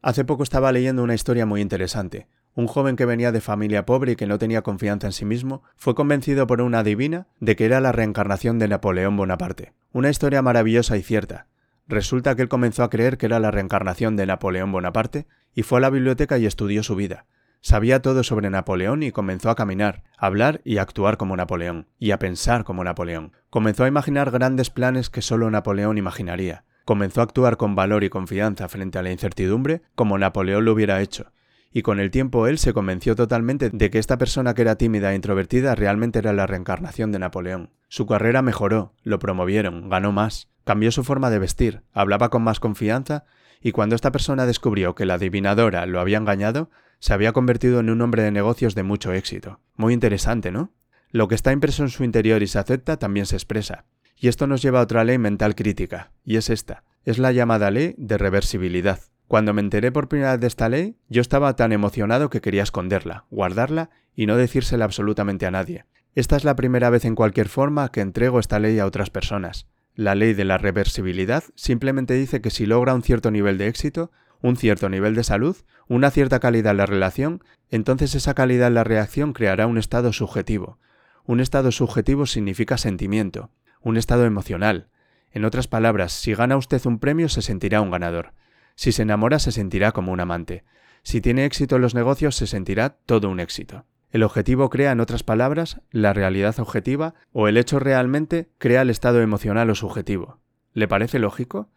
Hace 0.03 0.25
poco 0.25 0.43
estaba 0.43 0.73
leyendo 0.73 1.01
una 1.01 1.13
historia 1.13 1.45
muy 1.45 1.61
interesante. 1.61 2.27
Un 2.55 2.67
joven 2.67 2.97
que 2.97 3.05
venía 3.05 3.31
de 3.31 3.39
familia 3.39 3.85
pobre 3.85 4.11
y 4.11 4.15
que 4.17 4.27
no 4.27 4.37
tenía 4.37 4.61
confianza 4.61 5.07
en 5.07 5.13
sí 5.13 5.23
mismo 5.23 5.63
fue 5.77 5.95
convencido 5.95 6.45
por 6.45 6.61
una 6.61 6.83
divina 6.83 7.27
de 7.39 7.55
que 7.55 7.63
era 7.63 7.79
la 7.79 7.93
reencarnación 7.93 8.59
de 8.59 8.67
Napoleón 8.67 9.15
Bonaparte. 9.15 9.71
Una 9.93 10.09
historia 10.09 10.41
maravillosa 10.41 10.97
y 10.97 11.03
cierta. 11.03 11.47
Resulta 11.87 12.35
que 12.35 12.41
él 12.41 12.49
comenzó 12.49 12.83
a 12.83 12.89
creer 12.89 13.17
que 13.17 13.27
era 13.27 13.39
la 13.39 13.49
reencarnación 13.49 14.17
de 14.17 14.25
Napoleón 14.25 14.73
Bonaparte 14.73 15.25
y 15.55 15.63
fue 15.63 15.77
a 15.77 15.81
la 15.81 15.89
biblioteca 15.89 16.37
y 16.37 16.47
estudió 16.47 16.83
su 16.83 16.97
vida. 16.97 17.25
Sabía 17.61 18.01
todo 18.01 18.23
sobre 18.23 18.49
Napoleón 18.49 19.03
y 19.03 19.13
comenzó 19.13 19.49
a 19.49 19.55
caminar, 19.55 20.03
a 20.17 20.25
hablar 20.25 20.59
y 20.65 20.79
a 20.79 20.81
actuar 20.81 21.15
como 21.15 21.37
Napoleón, 21.37 21.87
y 21.97 22.11
a 22.11 22.19
pensar 22.19 22.65
como 22.65 22.83
Napoleón. 22.83 23.31
Comenzó 23.49 23.85
a 23.85 23.87
imaginar 23.87 24.31
grandes 24.31 24.69
planes 24.69 25.09
que 25.09 25.21
solo 25.21 25.49
Napoleón 25.49 25.97
imaginaría. 25.97 26.65
Comenzó 26.85 27.21
a 27.21 27.23
actuar 27.23 27.57
con 27.57 27.75
valor 27.75 28.03
y 28.03 28.09
confianza 28.09 28.67
frente 28.67 28.99
a 28.99 29.03
la 29.03 29.11
incertidumbre 29.11 29.81
como 29.95 30.17
Napoleón 30.17 30.65
lo 30.65 30.73
hubiera 30.73 31.01
hecho, 31.01 31.31
y 31.71 31.81
con 31.81 31.99
el 31.99 32.11
tiempo 32.11 32.47
él 32.47 32.57
se 32.57 32.73
convenció 32.73 33.15
totalmente 33.15 33.69
de 33.71 33.89
que 33.89 33.99
esta 33.99 34.17
persona 34.17 34.53
que 34.53 34.61
era 34.61 34.75
tímida 34.75 35.11
e 35.11 35.15
introvertida 35.15 35.75
realmente 35.75 36.19
era 36.19 36.33
la 36.33 36.45
reencarnación 36.45 37.11
de 37.11 37.19
Napoleón. 37.19 37.71
Su 37.87 38.05
carrera 38.05 38.41
mejoró, 38.41 38.93
lo 39.03 39.19
promovieron, 39.19 39.89
ganó 39.89 40.11
más, 40.11 40.49
cambió 40.65 40.91
su 40.91 41.03
forma 41.03 41.29
de 41.29 41.39
vestir, 41.39 41.83
hablaba 41.93 42.29
con 42.29 42.43
más 42.43 42.59
confianza, 42.59 43.25
y 43.61 43.71
cuando 43.71 43.95
esta 43.95 44.11
persona 44.11 44.45
descubrió 44.45 44.93
que 44.93 45.05
la 45.05 45.15
adivinadora 45.15 45.85
lo 45.85 45.99
había 45.99 46.17
engañado, 46.17 46.69
se 46.99 47.13
había 47.13 47.31
convertido 47.31 47.79
en 47.79 47.89
un 47.89 48.01
hombre 48.01 48.23
de 48.23 48.31
negocios 48.31 48.75
de 48.75 48.83
mucho 48.83 49.13
éxito. 49.13 49.59
Muy 49.75 49.93
interesante, 49.93 50.51
¿no? 50.51 50.71
Lo 51.11 51.27
que 51.27 51.35
está 51.35 51.51
impreso 51.51 51.83
en 51.83 51.89
su 51.89 52.03
interior 52.03 52.43
y 52.43 52.47
se 52.47 52.59
acepta 52.59 52.97
también 52.97 53.25
se 53.25 53.35
expresa. 53.35 53.85
Y 54.23 54.29
esto 54.29 54.47
nos 54.47 54.61
lleva 54.61 54.79
a 54.79 54.83
otra 54.83 55.03
ley 55.03 55.17
mental 55.17 55.53
crítica, 55.53 56.13
y 56.23 56.37
es 56.37 56.49
esta. 56.49 56.85
Es 57.03 57.17
la 57.17 57.33
llamada 57.33 57.69
ley 57.71 57.93
de 57.97 58.17
reversibilidad. 58.17 59.01
Cuando 59.27 59.53
me 59.53 59.59
enteré 59.59 59.91
por 59.91 60.07
primera 60.07 60.31
vez 60.31 60.39
de 60.39 60.47
esta 60.47 60.69
ley, 60.69 60.95
yo 61.09 61.19
estaba 61.19 61.57
tan 61.57 61.73
emocionado 61.73 62.29
que 62.29 62.39
quería 62.39 62.63
esconderla, 62.63 63.25
guardarla 63.31 63.89
y 64.15 64.25
no 64.25 64.37
decírsela 64.37 64.85
absolutamente 64.85 65.45
a 65.45 65.51
nadie. 65.51 65.83
Esta 66.15 66.37
es 66.37 66.45
la 66.45 66.55
primera 66.55 66.89
vez 66.89 67.03
en 67.03 67.15
cualquier 67.15 67.49
forma 67.49 67.91
que 67.91 67.99
entrego 67.99 68.39
esta 68.39 68.59
ley 68.59 68.79
a 68.79 68.85
otras 68.85 69.09
personas. 69.09 69.67
La 69.93 70.15
ley 70.15 70.33
de 70.33 70.45
la 70.45 70.57
reversibilidad 70.57 71.43
simplemente 71.55 72.13
dice 72.13 72.39
que 72.39 72.49
si 72.49 72.65
logra 72.65 72.95
un 72.95 73.03
cierto 73.03 73.29
nivel 73.29 73.57
de 73.57 73.67
éxito, 73.67 74.09
un 74.41 74.55
cierto 74.55 74.87
nivel 74.87 75.15
de 75.15 75.25
salud, 75.25 75.57
una 75.89 76.11
cierta 76.11 76.39
calidad 76.39 76.71
en 76.71 76.77
la 76.77 76.85
relación, 76.85 77.43
entonces 77.69 78.15
esa 78.15 78.35
calidad 78.35 78.69
en 78.69 78.75
la 78.75 78.85
reacción 78.85 79.33
creará 79.33 79.67
un 79.67 79.77
estado 79.77 80.13
subjetivo. 80.13 80.79
Un 81.25 81.41
estado 81.41 81.73
subjetivo 81.73 82.25
significa 82.25 82.77
sentimiento 82.77 83.51
un 83.83 83.97
estado 83.97 84.25
emocional. 84.25 84.87
En 85.31 85.45
otras 85.45 85.67
palabras, 85.67 86.11
si 86.13 86.33
gana 86.33 86.57
usted 86.57 86.81
un 86.85 86.99
premio 86.99 87.29
se 87.29 87.41
sentirá 87.41 87.81
un 87.81 87.91
ganador. 87.91 88.33
Si 88.75 88.91
se 88.91 89.03
enamora 89.03 89.39
se 89.39 89.51
sentirá 89.51 89.91
como 89.91 90.11
un 90.11 90.19
amante. 90.19 90.63
Si 91.03 91.21
tiene 91.21 91.45
éxito 91.45 91.75
en 91.75 91.81
los 91.81 91.95
negocios 91.95 92.35
se 92.35 92.47
sentirá 92.47 92.97
todo 93.05 93.29
un 93.29 93.39
éxito. 93.39 93.85
El 94.11 94.23
objetivo 94.23 94.69
crea, 94.69 94.91
en 94.91 94.99
otras 94.99 95.23
palabras, 95.23 95.81
la 95.91 96.13
realidad 96.13 96.59
objetiva 96.59 97.15
o 97.31 97.47
el 97.47 97.57
hecho 97.57 97.79
realmente 97.79 98.49
crea 98.59 98.83
el 98.83 98.91
estado 98.91 99.21
emocional 99.21 99.69
o 99.71 99.75
subjetivo. 99.75 100.39
¿Le 100.73 100.87
parece 100.87 101.17
lógico? 101.17 101.69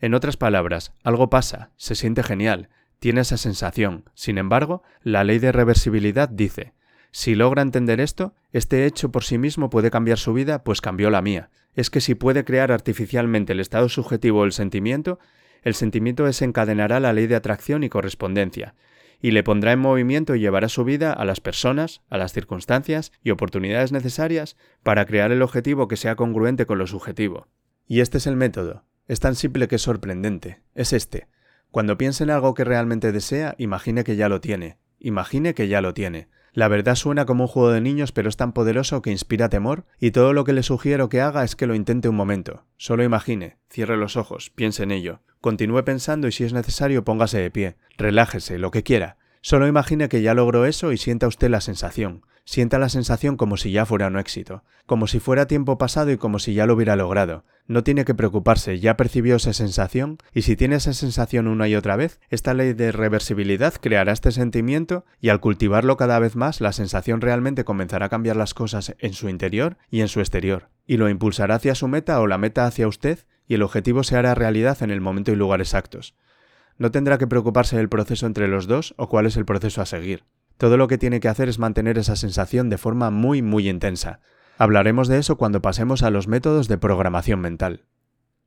En 0.00 0.14
otras 0.14 0.36
palabras, 0.36 0.92
algo 1.02 1.30
pasa, 1.30 1.72
se 1.76 1.96
siente 1.96 2.22
genial, 2.22 2.68
tiene 3.00 3.22
esa 3.22 3.36
sensación. 3.36 4.04
Sin 4.14 4.38
embargo, 4.38 4.82
la 5.02 5.24
ley 5.24 5.40
de 5.40 5.52
reversibilidad 5.52 6.28
dice, 6.28 6.74
si 7.10 7.34
logra 7.34 7.62
entender 7.62 8.00
esto, 8.00 8.34
este 8.52 8.86
hecho 8.86 9.10
por 9.10 9.24
sí 9.24 9.38
mismo 9.38 9.70
puede 9.70 9.90
cambiar 9.90 10.18
su 10.18 10.32
vida, 10.32 10.64
pues 10.64 10.80
cambió 10.80 11.10
la 11.10 11.22
mía. 11.22 11.50
Es 11.74 11.90
que 11.90 12.00
si 12.00 12.14
puede 12.14 12.44
crear 12.44 12.72
artificialmente 12.72 13.52
el 13.52 13.60
estado 13.60 13.88
subjetivo 13.88 14.40
o 14.40 14.44
el 14.44 14.52
sentimiento, 14.52 15.18
el 15.62 15.74
sentimiento 15.74 16.24
desencadenará 16.24 17.00
la 17.00 17.12
ley 17.12 17.26
de 17.26 17.36
atracción 17.36 17.84
y 17.84 17.88
correspondencia, 17.88 18.74
y 19.20 19.32
le 19.32 19.42
pondrá 19.42 19.72
en 19.72 19.78
movimiento 19.78 20.34
y 20.34 20.40
llevará 20.40 20.68
su 20.68 20.84
vida 20.84 21.12
a 21.12 21.24
las 21.24 21.40
personas, 21.40 22.02
a 22.08 22.16
las 22.16 22.32
circunstancias 22.32 23.12
y 23.22 23.30
oportunidades 23.30 23.92
necesarias 23.92 24.56
para 24.82 25.04
crear 25.04 25.30
el 25.30 25.42
objetivo 25.42 25.88
que 25.88 25.96
sea 25.96 26.16
congruente 26.16 26.66
con 26.66 26.78
lo 26.78 26.86
subjetivo. 26.86 27.48
Y 27.86 28.00
este 28.00 28.18
es 28.18 28.26
el 28.26 28.36
método. 28.36 28.84
Es 29.06 29.20
tan 29.20 29.34
simple 29.34 29.68
que 29.68 29.76
es 29.76 29.82
sorprendente. 29.82 30.62
Es 30.74 30.92
este. 30.92 31.28
Cuando 31.70 31.98
piense 31.98 32.24
en 32.24 32.30
algo 32.30 32.54
que 32.54 32.64
realmente 32.64 33.12
desea, 33.12 33.54
imagine 33.58 34.04
que 34.04 34.16
ya 34.16 34.28
lo 34.28 34.40
tiene. 34.40 34.78
Imagine 34.98 35.54
que 35.54 35.68
ya 35.68 35.80
lo 35.80 35.94
tiene. 35.94 36.28
La 36.52 36.68
verdad 36.68 36.96
suena 36.96 37.26
como 37.26 37.44
un 37.44 37.48
juego 37.48 37.70
de 37.70 37.80
niños, 37.80 38.12
pero 38.12 38.28
es 38.28 38.36
tan 38.36 38.52
poderoso 38.52 39.02
que 39.02 39.10
inspira 39.10 39.48
temor, 39.48 39.84
y 40.00 40.10
todo 40.10 40.32
lo 40.32 40.44
que 40.44 40.52
le 40.52 40.62
sugiero 40.62 41.08
que 41.08 41.20
haga 41.20 41.44
es 41.44 41.54
que 41.54 41.66
lo 41.66 41.74
intente 41.74 42.08
un 42.08 42.16
momento. 42.16 42.64
Solo 42.76 43.04
imagine, 43.04 43.58
cierre 43.68 43.96
los 43.96 44.16
ojos, 44.16 44.50
piense 44.50 44.82
en 44.82 44.90
ello. 44.90 45.20
Continúe 45.40 45.84
pensando 45.84 46.28
y 46.28 46.32
si 46.32 46.44
es 46.44 46.52
necesario 46.52 47.04
póngase 47.04 47.38
de 47.38 47.50
pie, 47.50 47.76
relájese, 47.96 48.58
lo 48.58 48.70
que 48.70 48.82
quiera. 48.82 49.16
Solo 49.42 49.66
imagine 49.66 50.08
que 50.08 50.22
ya 50.22 50.34
logró 50.34 50.66
eso 50.66 50.92
y 50.92 50.98
sienta 50.98 51.28
usted 51.28 51.48
la 51.48 51.60
sensación. 51.60 52.26
Sienta 52.50 52.80
la 52.80 52.88
sensación 52.88 53.36
como 53.36 53.56
si 53.56 53.70
ya 53.70 53.86
fuera 53.86 54.08
un 54.08 54.18
éxito, 54.18 54.64
como 54.84 55.06
si 55.06 55.20
fuera 55.20 55.46
tiempo 55.46 55.78
pasado 55.78 56.10
y 56.10 56.16
como 56.16 56.40
si 56.40 56.52
ya 56.52 56.66
lo 56.66 56.74
hubiera 56.74 56.96
logrado. 56.96 57.44
No 57.68 57.84
tiene 57.84 58.04
que 58.04 58.16
preocuparse, 58.16 58.80
ya 58.80 58.96
percibió 58.96 59.36
esa 59.36 59.52
sensación, 59.52 60.18
y 60.34 60.42
si 60.42 60.56
tiene 60.56 60.74
esa 60.74 60.92
sensación 60.92 61.46
una 61.46 61.68
y 61.68 61.76
otra 61.76 61.94
vez, 61.94 62.18
esta 62.28 62.52
ley 62.52 62.72
de 62.72 62.90
reversibilidad 62.90 63.74
creará 63.74 64.10
este 64.10 64.32
sentimiento 64.32 65.04
y 65.20 65.28
al 65.28 65.38
cultivarlo 65.38 65.96
cada 65.96 66.18
vez 66.18 66.34
más, 66.34 66.60
la 66.60 66.72
sensación 66.72 67.20
realmente 67.20 67.62
comenzará 67.62 68.06
a 68.06 68.08
cambiar 68.08 68.34
las 68.34 68.52
cosas 68.52 68.96
en 68.98 69.12
su 69.12 69.28
interior 69.28 69.78
y 69.88 70.00
en 70.00 70.08
su 70.08 70.18
exterior, 70.18 70.70
y 70.88 70.96
lo 70.96 71.08
impulsará 71.08 71.54
hacia 71.54 71.76
su 71.76 71.86
meta 71.86 72.20
o 72.20 72.26
la 72.26 72.36
meta 72.36 72.66
hacia 72.66 72.88
usted, 72.88 73.20
y 73.46 73.54
el 73.54 73.62
objetivo 73.62 74.02
se 74.02 74.16
hará 74.16 74.34
realidad 74.34 74.82
en 74.82 74.90
el 74.90 75.00
momento 75.00 75.30
y 75.30 75.36
lugar 75.36 75.60
exactos. 75.60 76.16
No 76.78 76.90
tendrá 76.90 77.16
que 77.16 77.28
preocuparse 77.28 77.76
del 77.76 77.88
proceso 77.88 78.26
entre 78.26 78.48
los 78.48 78.66
dos 78.66 78.92
o 78.96 79.08
cuál 79.08 79.26
es 79.26 79.36
el 79.36 79.44
proceso 79.44 79.82
a 79.82 79.86
seguir. 79.86 80.24
Todo 80.60 80.76
lo 80.76 80.88
que 80.88 80.98
tiene 80.98 81.20
que 81.20 81.28
hacer 81.28 81.48
es 81.48 81.58
mantener 81.58 81.96
esa 81.96 82.16
sensación 82.16 82.68
de 82.68 82.76
forma 82.76 83.10
muy 83.10 83.40
muy 83.40 83.66
intensa. 83.66 84.20
Hablaremos 84.58 85.08
de 85.08 85.16
eso 85.16 85.38
cuando 85.38 85.62
pasemos 85.62 86.02
a 86.02 86.10
los 86.10 86.28
métodos 86.28 86.68
de 86.68 86.76
programación 86.76 87.40
mental. 87.40 87.86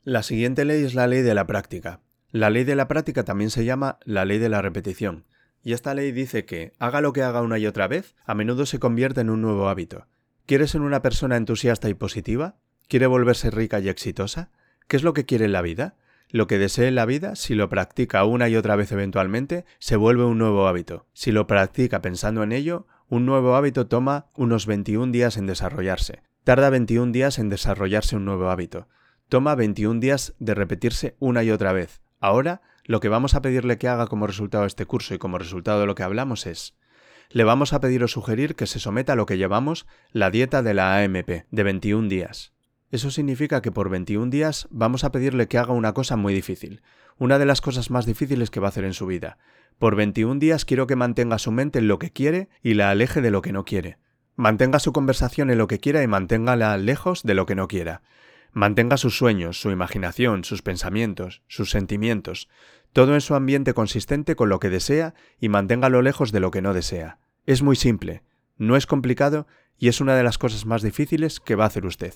La 0.04 0.22
siguiente 0.22 0.64
ley 0.64 0.84
es 0.84 0.94
la 0.94 1.08
ley 1.08 1.24
de 1.24 1.34
la 1.34 1.48
práctica. 1.48 2.02
La 2.30 2.52
ley 2.52 2.66
de 2.66 2.76
la 2.76 2.88
práctica 2.88 3.24
también 3.24 3.50
se 3.50 3.66
llama 3.66 3.98
la 4.04 4.26
ley 4.26 4.38
de 4.38 4.50
la 4.50 4.62
repetición. 4.62 5.26
Y 5.64 5.74
esta 5.74 5.96
ley 5.96 6.12
dice 6.12 6.46
que, 6.46 6.74
haga 6.78 7.02
lo 7.02 7.14
que 7.14 7.24
haga 7.24 7.42
una 7.42 7.58
y 7.58 7.66
otra 7.66 7.88
vez, 7.88 8.14
a 8.26 8.36
menudo 8.36 8.68
se 8.68 8.78
convierte 8.78 9.22
en 9.22 9.32
un 9.32 9.42
nuevo 9.42 9.68
hábito. 9.68 10.06
¿Quiere 10.46 10.68
ser 10.68 10.82
una 10.82 11.02
persona 11.02 11.36
entusiasta 11.36 11.90
y 11.90 11.96
positiva? 11.96 12.58
¿Quiere 12.88 13.08
volverse 13.08 13.50
rica 13.50 13.80
y 13.80 13.90
exitosa? 13.90 14.52
¿Qué 14.88 14.98
es 14.98 15.04
lo 15.04 15.14
que 15.14 15.26
quiere 15.26 15.46
en 15.46 15.52
la 15.52 15.64
vida? 15.64 15.96
Lo 16.34 16.48
que 16.48 16.58
desee 16.58 16.88
en 16.88 16.96
la 16.96 17.06
vida, 17.06 17.36
si 17.36 17.54
lo 17.54 17.70
practica 17.70 18.26
una 18.26 18.50
y 18.50 18.56
otra 18.56 18.76
vez 18.76 18.92
eventualmente, 18.92 19.66
se 19.78 19.98
vuelve 19.98 20.26
un 20.26 20.40
nuevo 20.40 20.68
hábito. 20.68 21.06
Si 21.14 21.32
lo 21.32 21.46
practica 21.46 22.02
pensando 22.02 22.42
en 22.42 22.52
ello, 22.52 22.88
un 23.08 23.28
nuevo 23.28 23.56
hábito 23.56 23.86
toma 23.86 24.32
unos 24.34 24.66
21 24.66 25.12
días 25.12 25.38
en 25.38 25.46
desarrollarse. 25.46 26.24
Tarda 26.44 26.72
21 26.72 27.12
días 27.12 27.38
en 27.38 27.50
desarrollarse 27.50 28.16
un 28.16 28.26
nuevo 28.26 28.50
hábito. 28.50 28.88
Toma 29.30 29.54
21 29.54 30.00
días 30.00 30.34
de 30.40 30.56
repetirse 30.56 31.16
una 31.20 31.44
y 31.44 31.52
otra 31.52 31.72
vez. 31.72 32.02
Ahora, 32.20 32.64
lo 32.84 33.00
que 33.00 33.10
vamos 33.10 33.36
a 33.36 33.44
pedirle 33.44 33.78
que 33.78 33.88
haga 33.88 34.08
como 34.08 34.26
resultado 34.26 34.64
de 34.64 34.70
este 34.70 34.88
curso 34.88 35.14
y 35.14 35.20
como 35.20 35.38
resultado 35.38 35.82
de 35.82 35.86
lo 35.86 35.94
que 35.94 36.02
hablamos 36.02 36.48
es 36.48 36.76
le 37.30 37.44
vamos 37.44 37.74
a 37.74 37.80
pedir 37.80 38.04
o 38.04 38.08
sugerir 38.08 38.56
que 38.56 38.66
se 38.66 38.80
someta 38.80 39.14
a 39.14 39.16
lo 39.16 39.28
que 39.28 39.38
llamamos 39.38 39.86
la 40.12 40.32
dieta 40.32 40.64
de 40.64 40.74
la 40.74 40.98
AMP, 40.98 41.46
de 41.50 41.64
21 41.64 42.08
días. 42.08 42.53
Eso 42.94 43.10
significa 43.10 43.64
que 43.64 43.72
por 43.72 43.90
21 43.90 44.30
días 44.30 44.68
vamos 44.70 45.04
a 45.04 45.12
pedirle 45.12 45.48
que 45.48 45.58
haga 45.58 45.74
una 45.74 45.96
cosa 45.96 46.16
muy 46.16 46.32
difícil, 46.32 46.84
una 47.18 47.40
de 47.40 47.48
las 47.48 47.60
cosas 47.60 47.90
más 47.90 48.06
difíciles 48.06 48.52
que 48.52 48.60
va 48.60 48.68
a 48.68 48.70
hacer 48.70 48.84
en 48.84 48.94
su 48.94 49.08
vida. 49.08 49.40
Por 49.80 49.96
21 49.96 50.40
días 50.40 50.64
quiero 50.64 50.86
que 50.86 50.96
mantenga 50.96 51.40
su 51.40 51.52
mente 51.52 51.80
en 51.80 51.88
lo 51.88 51.98
que 51.98 52.12
quiere 52.12 52.50
y 52.62 52.76
la 52.76 52.92
aleje 52.92 53.22
de 53.22 53.32
lo 53.32 53.42
que 53.42 53.52
no 53.52 53.66
quiere. 53.66 53.98
Mantenga 54.36 54.78
su 54.78 54.94
conversación 54.94 55.50
en 55.50 55.58
lo 55.58 55.66
que 55.66 55.80
quiera 55.80 56.04
y 56.04 56.08
manténgala 56.08 56.78
lejos 56.78 57.24
de 57.24 57.34
lo 57.34 57.48
que 57.48 57.56
no 57.56 57.68
quiera. 57.68 58.04
Mantenga 58.52 58.98
sus 58.98 59.18
sueños, 59.18 59.60
su 59.60 59.72
imaginación, 59.72 60.44
sus 60.44 60.62
pensamientos, 60.62 61.42
sus 61.48 61.72
sentimientos, 61.72 62.48
todo 62.92 63.16
en 63.16 63.22
su 63.22 63.34
ambiente 63.34 63.74
consistente 63.74 64.36
con 64.36 64.50
lo 64.50 64.60
que 64.60 64.70
desea 64.70 65.16
y 65.40 65.50
manténgalo 65.50 66.04
lejos 66.04 66.32
de 66.32 66.42
lo 66.42 66.52
que 66.52 66.62
no 66.62 66.76
desea. 66.76 67.18
Es 67.48 67.64
muy 67.64 67.76
simple, 67.76 68.22
no 68.58 68.76
es 68.76 68.86
complicado 68.86 69.48
y 69.80 69.88
es 69.88 70.00
una 70.00 70.16
de 70.16 70.22
las 70.22 70.38
cosas 70.38 70.68
más 70.68 70.84
difíciles 70.84 71.40
que 71.40 71.56
va 71.56 71.64
a 71.64 71.68
hacer 71.70 71.88
usted. 71.88 72.14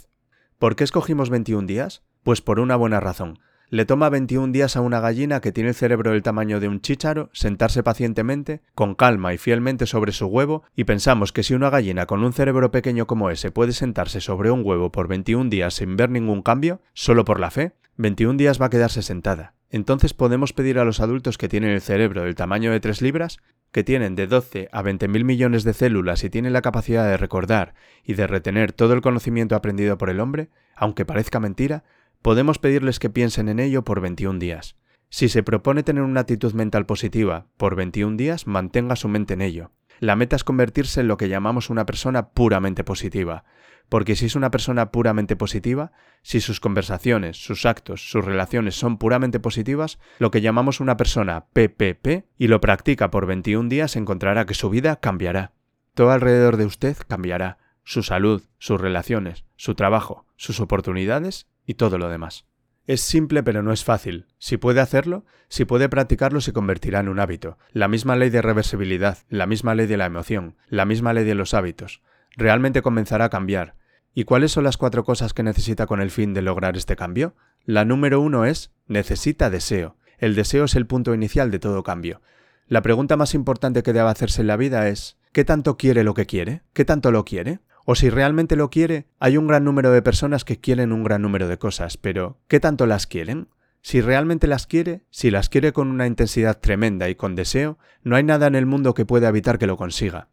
¿Por 0.60 0.76
qué 0.76 0.84
escogimos 0.84 1.30
21 1.30 1.68
días? 1.68 2.02
Pues 2.24 2.42
por 2.42 2.60
una 2.60 2.76
buena 2.76 3.00
razón. 3.00 3.38
Le 3.70 3.86
toma 3.86 4.10
21 4.10 4.52
días 4.52 4.76
a 4.76 4.82
una 4.82 5.00
gallina 5.00 5.40
que 5.40 5.52
tiene 5.52 5.70
el 5.70 5.76
cerebro 5.76 6.14
del 6.14 6.24
tamaño 6.24 6.60
de 6.60 6.68
un 6.68 6.82
chícharo 6.82 7.30
sentarse 7.32 7.84
pacientemente, 7.84 8.62
con 8.74 8.96
calma 8.96 9.36
y 9.36 9.38
fielmente 9.38 9.86
sobre 9.86 10.14
su 10.14 10.26
huevo, 10.26 10.64
y 10.76 10.86
pensamos 10.86 11.32
que 11.32 11.44
si 11.44 11.54
una 11.54 11.70
gallina 11.70 12.08
con 12.08 12.24
un 12.24 12.34
cerebro 12.34 12.72
pequeño 12.72 13.06
como 13.06 13.30
ese 13.30 13.52
puede 13.52 13.72
sentarse 13.72 14.20
sobre 14.20 14.50
un 14.50 14.64
huevo 14.66 14.92
por 14.92 15.08
21 15.08 15.52
días 15.52 15.76
sin 15.76 15.96
ver 15.96 16.10
ningún 16.10 16.42
cambio, 16.42 16.82
solo 16.94 17.24
por 17.24 17.40
la 17.40 17.52
fe, 17.52 17.74
21 17.98 18.38
días 18.38 18.60
va 18.60 18.66
a 18.66 18.72
quedarse 18.72 19.04
sentada. 19.04 19.54
Entonces 19.70 20.16
podemos 20.16 20.54
pedir 20.54 20.80
a 20.80 20.86
los 20.86 21.02
adultos 21.02 21.38
que 21.38 21.50
tienen 21.50 21.70
el 21.70 21.82
cerebro 21.82 22.24
del 22.24 22.34
tamaño 22.34 22.72
de 22.72 22.80
3 22.80 23.04
libras 23.04 23.38
que 23.72 23.84
tienen 23.84 24.16
de 24.16 24.28
12 24.28 24.70
a 24.72 24.82
20 24.82 25.08
mil 25.08 25.26
millones 25.26 25.64
de 25.64 25.74
células 25.74 26.24
y 26.24 26.30
tienen 26.30 26.54
la 26.54 26.62
capacidad 26.62 27.06
de 27.06 27.18
recordar 27.18 27.74
y 28.04 28.14
de 28.14 28.28
retener 28.28 28.72
todo 28.74 28.94
el 28.94 29.02
conocimiento 29.02 29.56
aprendido 29.56 29.98
por 29.98 30.10
el 30.10 30.20
hombre, 30.20 30.50
aunque 30.76 31.06
parezca 31.06 31.40
mentira, 31.40 31.84
podemos 32.22 32.60
pedirles 32.60 33.00
que 33.00 33.10
piensen 33.10 33.50
en 33.50 33.60
ello 33.60 33.84
por 33.84 34.02
21 34.02 34.40
días. 34.40 34.76
Si 35.10 35.30
se 35.30 35.44
propone 35.44 35.84
tener 35.84 36.04
una 36.04 36.22
actitud 36.22 36.54
mental 36.54 36.86
positiva 36.86 37.48
por 37.58 37.76
21 37.76 38.18
días, 38.18 38.48
mantenga 38.48 38.96
su 38.96 39.08
mente 39.08 39.36
en 39.36 39.42
ello. 39.42 39.72
La 40.00 40.16
meta 40.16 40.36
es 40.36 40.44
convertirse 40.44 41.02
en 41.02 41.08
lo 41.08 41.18
que 41.18 41.30
llamamos 41.30 41.70
una 41.70 41.86
persona 41.86 42.30
puramente 42.30 42.84
positiva, 42.84 43.44
porque 43.90 44.16
si 44.16 44.26
es 44.26 44.36
una 44.36 44.52
persona 44.52 44.92
puramente 44.92 45.36
positiva, 45.36 45.92
si 46.22 46.42
sus 46.42 46.60
conversaciones, 46.60 47.38
sus 47.38 47.66
actos, 47.66 48.10
sus 48.10 48.24
relaciones 48.24 48.76
son 48.76 48.98
puramente 48.98 49.40
positivas, 49.40 50.00
lo 50.20 50.32
que 50.32 50.42
llamamos 50.42 50.80
una 50.80 50.98
persona 50.98 51.46
PPP, 51.54 52.26
y 52.38 52.48
lo 52.48 52.60
practica 52.62 53.10
por 53.12 53.26
21 53.26 53.70
días, 53.70 53.96
encontrará 53.96 54.46
que 54.46 54.54
su 54.54 54.70
vida 54.70 54.98
cambiará. 54.98 55.54
Todo 55.94 56.12
alrededor 56.12 56.58
de 56.58 56.66
usted 56.66 56.98
cambiará, 57.08 57.58
su 57.84 58.04
salud, 58.04 58.44
sus 58.60 58.80
relaciones, 58.80 59.46
su 59.56 59.74
trabajo, 59.74 60.26
sus 60.36 60.60
oportunidades 60.60 61.48
y 61.66 61.76
todo 61.76 61.98
lo 61.98 62.10
demás. 62.10 62.47
Es 62.88 63.02
simple 63.02 63.44
pero 63.44 63.62
no 63.62 63.72
es 63.72 63.84
fácil. 63.84 64.26
Si 64.40 64.58
puede 64.58 64.82
hacerlo, 64.82 65.26
si 65.50 65.66
puede 65.66 65.90
practicarlo 65.90 66.42
se 66.42 66.54
convertirá 66.54 67.02
en 67.02 67.10
un 67.10 67.20
hábito. 67.20 67.60
La 67.72 67.88
misma 67.88 68.16
ley 68.16 68.30
de 68.30 68.42
reversibilidad, 68.42 69.20
la 69.30 69.46
misma 69.46 69.76
ley 69.76 69.86
de 69.86 69.98
la 69.98 70.06
emoción, 70.06 70.56
la 70.70 70.86
misma 70.86 71.14
ley 71.14 71.26
de 71.26 71.36
los 71.36 71.54
hábitos 71.54 72.02
realmente 72.38 72.82
comenzará 72.82 73.26
a 73.26 73.30
cambiar. 73.30 73.76
¿Y 74.14 74.24
cuáles 74.24 74.52
son 74.52 74.64
las 74.64 74.78
cuatro 74.78 75.04
cosas 75.04 75.34
que 75.34 75.44
necesita 75.44 75.86
con 75.86 76.00
el 76.00 76.12
fin 76.12 76.34
de 76.34 76.42
lograr 76.42 76.78
este 76.78 76.96
cambio? 76.96 77.36
La 77.66 77.84
número 77.84 78.22
uno 78.22 78.46
es 78.46 78.72
necesita 78.88 79.50
deseo. 79.50 79.98
El 80.18 80.36
deseo 80.36 80.66
es 80.66 80.76
el 80.76 80.88
punto 80.88 81.14
inicial 81.14 81.52
de 81.52 81.60
todo 81.60 81.84
cambio. 81.84 82.22
La 82.68 82.82
pregunta 82.82 83.18
más 83.18 83.34
importante 83.34 83.84
que 83.84 83.94
debe 83.94 84.10
hacerse 84.10 84.42
en 84.42 84.48
la 84.48 84.58
vida 84.58 84.88
es 84.88 85.18
¿qué 85.34 85.44
tanto 85.44 85.78
quiere 85.78 86.04
lo 86.04 86.14
que 86.14 86.26
quiere? 86.26 86.62
¿Qué 86.74 86.86
tanto 86.86 87.12
lo 87.12 87.26
quiere? 87.26 87.60
O 87.90 87.96
si 87.96 88.10
realmente 88.10 88.58
lo 88.58 88.70
quiere, 88.70 89.08
hay 89.18 89.38
un 89.38 89.48
gran 89.48 89.64
número 89.64 89.94
de 89.94 90.02
personas 90.02 90.44
que 90.44 90.60
quieren 90.60 90.92
un 90.92 91.06
gran 91.06 91.22
número 91.22 91.48
de 91.48 91.58
cosas, 91.58 91.96
pero 91.96 92.38
¿qué 92.50 92.60
tanto 92.60 92.86
las 92.86 93.08
quieren? 93.08 93.48
Si 93.82 94.02
realmente 94.02 94.46
las 94.46 94.68
quiere, 94.68 95.06
si 95.10 95.32
las 95.32 95.48
quiere 95.48 95.72
con 95.72 95.88
una 95.88 96.06
intensidad 96.06 96.60
tremenda 96.60 97.08
y 97.08 97.16
con 97.16 97.36
deseo, 97.36 97.80
no 98.04 98.18
hay 98.18 98.24
nada 98.24 98.46
en 98.48 98.56
el 98.56 98.66
mundo 98.66 98.94
que 98.94 99.06
pueda 99.06 99.30
evitar 99.30 99.58
que 99.58 99.68
lo 99.68 99.78
consiga. 99.78 100.28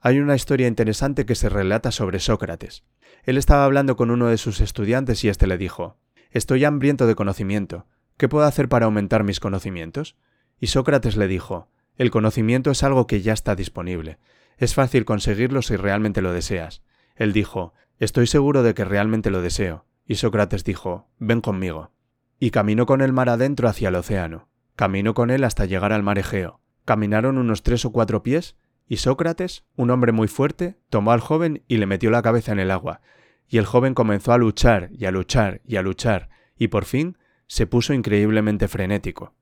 Hay 0.00 0.18
una 0.18 0.34
historia 0.34 0.66
interesante 0.66 1.26
que 1.26 1.34
se 1.34 1.50
relata 1.50 1.92
sobre 1.92 2.20
Sócrates. 2.20 2.84
Él 3.22 3.36
estaba 3.36 3.66
hablando 3.66 3.94
con 3.94 4.10
uno 4.10 4.28
de 4.28 4.38
sus 4.38 4.62
estudiantes 4.62 5.22
y 5.24 5.28
éste 5.28 5.46
le 5.46 5.58
dijo 5.58 5.98
Estoy 6.30 6.64
hambriento 6.64 7.06
de 7.06 7.16
conocimiento. 7.16 7.84
¿Qué 8.16 8.30
puedo 8.30 8.46
hacer 8.46 8.70
para 8.70 8.86
aumentar 8.86 9.24
mis 9.24 9.40
conocimientos? 9.40 10.16
Y 10.58 10.68
Sócrates 10.68 11.18
le 11.18 11.28
dijo 11.28 11.68
El 11.98 12.10
conocimiento 12.10 12.70
es 12.70 12.82
algo 12.82 13.06
que 13.06 13.20
ya 13.20 13.34
está 13.34 13.54
disponible. 13.54 14.18
Es 14.58 14.74
fácil 14.74 15.04
conseguirlo 15.04 15.62
si 15.62 15.76
realmente 15.76 16.20
lo 16.20 16.32
deseas. 16.32 16.82
Él 17.16 17.32
dijo 17.32 17.72
Estoy 17.98 18.26
seguro 18.26 18.62
de 18.62 18.74
que 18.74 18.84
realmente 18.84 19.30
lo 19.30 19.40
deseo. 19.40 19.86
Y 20.06 20.16
Sócrates 20.16 20.64
dijo 20.64 21.08
Ven 21.18 21.40
conmigo. 21.40 21.90
Y 22.38 22.50
caminó 22.50 22.84
con 22.86 23.00
el 23.00 23.12
mar 23.12 23.28
adentro 23.28 23.68
hacia 23.68 23.88
el 23.88 23.94
océano. 23.94 24.48
Caminó 24.76 25.14
con 25.14 25.30
él 25.30 25.44
hasta 25.44 25.64
llegar 25.64 25.92
al 25.92 26.02
mar 26.02 26.18
Egeo 26.18 26.60
caminaron 26.88 27.36
unos 27.36 27.62
tres 27.62 27.84
o 27.84 27.92
cuatro 27.92 28.22
pies, 28.22 28.56
y 28.86 28.96
Sócrates, 28.96 29.66
un 29.76 29.90
hombre 29.90 30.10
muy 30.10 30.26
fuerte, 30.26 30.78
tomó 30.88 31.12
al 31.12 31.20
joven 31.20 31.62
y 31.68 31.76
le 31.76 31.84
metió 31.84 32.10
la 32.10 32.22
cabeza 32.22 32.52
en 32.52 32.60
el 32.60 32.70
agua, 32.70 33.02
y 33.46 33.58
el 33.58 33.66
joven 33.66 33.92
comenzó 33.92 34.32
a 34.32 34.38
luchar 34.38 34.88
y 34.92 35.04
a 35.04 35.10
luchar 35.10 35.60
y 35.66 35.76
a 35.76 35.82
luchar, 35.82 36.30
y 36.56 36.68
por 36.68 36.86
fin 36.86 37.18
se 37.46 37.66
puso 37.66 37.92
increíblemente 37.92 38.68
frenético. 38.68 39.34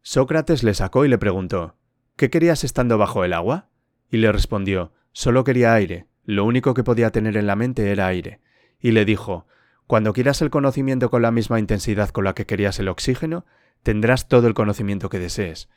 Sócrates 0.00 0.62
le 0.62 0.72
sacó 0.72 1.04
y 1.04 1.08
le 1.08 1.18
preguntó 1.18 1.76
¿Qué 2.16 2.30
querías 2.30 2.64
estando 2.64 2.96
bajo 2.96 3.24
el 3.24 3.34
agua? 3.34 3.68
Y 4.10 4.18
le 4.18 4.32
respondió 4.32 4.92
Solo 5.12 5.44
quería 5.44 5.74
aire, 5.74 6.06
lo 6.24 6.44
único 6.44 6.74
que 6.74 6.84
podía 6.84 7.10
tener 7.10 7.36
en 7.36 7.46
la 7.46 7.56
mente 7.56 7.90
era 7.90 8.06
aire. 8.06 8.40
Y 8.80 8.90
le 8.90 9.04
dijo 9.04 9.46
Cuando 9.86 10.12
quieras 10.12 10.42
el 10.42 10.50
conocimiento 10.50 11.10
con 11.10 11.22
la 11.22 11.30
misma 11.30 11.58
intensidad 11.58 12.10
con 12.10 12.24
la 12.24 12.34
que 12.34 12.46
querías 12.46 12.78
el 12.78 12.88
oxígeno, 12.88 13.46
tendrás 13.82 14.28
todo 14.28 14.46
el 14.46 14.54
conocimiento 14.54 15.08
que 15.08 15.18
desees. 15.18 15.68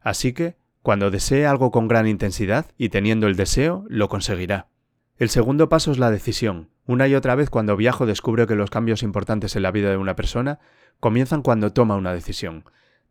Así 0.00 0.32
que, 0.32 0.56
cuando 0.82 1.10
desee 1.10 1.46
algo 1.46 1.72
con 1.72 1.88
gran 1.88 2.06
intensidad 2.06 2.66
y 2.78 2.90
teniendo 2.90 3.26
el 3.26 3.34
deseo, 3.34 3.84
lo 3.88 4.08
conseguirá. 4.08 4.68
El 5.18 5.30
segundo 5.30 5.68
paso 5.68 5.90
es 5.90 5.98
la 5.98 6.10
decisión. 6.10 6.70
Una 6.86 7.08
y 7.08 7.14
otra 7.16 7.34
vez 7.34 7.50
cuando 7.50 7.76
viajo 7.76 8.06
descubro 8.06 8.46
que 8.46 8.54
los 8.54 8.70
cambios 8.70 9.02
importantes 9.02 9.56
en 9.56 9.62
la 9.62 9.72
vida 9.72 9.90
de 9.90 9.96
una 9.96 10.14
persona 10.14 10.60
comienzan 11.00 11.42
cuando 11.42 11.72
toma 11.72 11.96
una 11.96 12.12
decisión. 12.12 12.64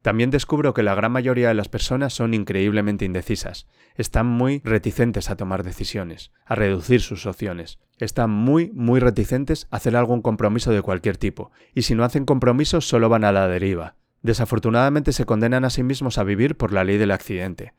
También 0.05 0.29
descubro 0.29 0.75
que 0.75 0.83
la 0.83 0.93
gran 0.93 1.11
mayoría 1.11 1.47
de 1.47 1.55
las 1.55 1.67
personas 1.67 2.13
son 2.13 2.35
increíblemente 2.35 3.05
indecisas, 3.05 3.65
están 3.95 4.27
muy 4.27 4.61
reticentes 4.63 5.31
a 5.31 5.35
tomar 5.35 5.63
decisiones, 5.63 6.31
a 6.45 6.53
reducir 6.53 7.01
sus 7.01 7.25
opciones, 7.25 7.79
están 7.97 8.29
muy, 8.29 8.69
muy 8.75 8.99
reticentes 8.99 9.67
a 9.71 9.77
hacer 9.77 9.95
algún 9.95 10.21
compromiso 10.21 10.69
de 10.71 10.83
cualquier 10.83 11.17
tipo, 11.17 11.49
y 11.73 11.81
si 11.81 11.95
no 11.95 12.03
hacen 12.03 12.25
compromisos 12.25 12.87
solo 12.87 13.09
van 13.09 13.23
a 13.23 13.31
la 13.31 13.47
deriva. 13.47 13.95
Desafortunadamente 14.21 15.11
se 15.11 15.25
condenan 15.25 15.65
a 15.65 15.71
sí 15.71 15.81
mismos 15.81 16.19
a 16.19 16.23
vivir 16.23 16.55
por 16.55 16.71
la 16.71 16.83
ley 16.83 16.99
del 16.99 17.09
accidente. 17.09 17.73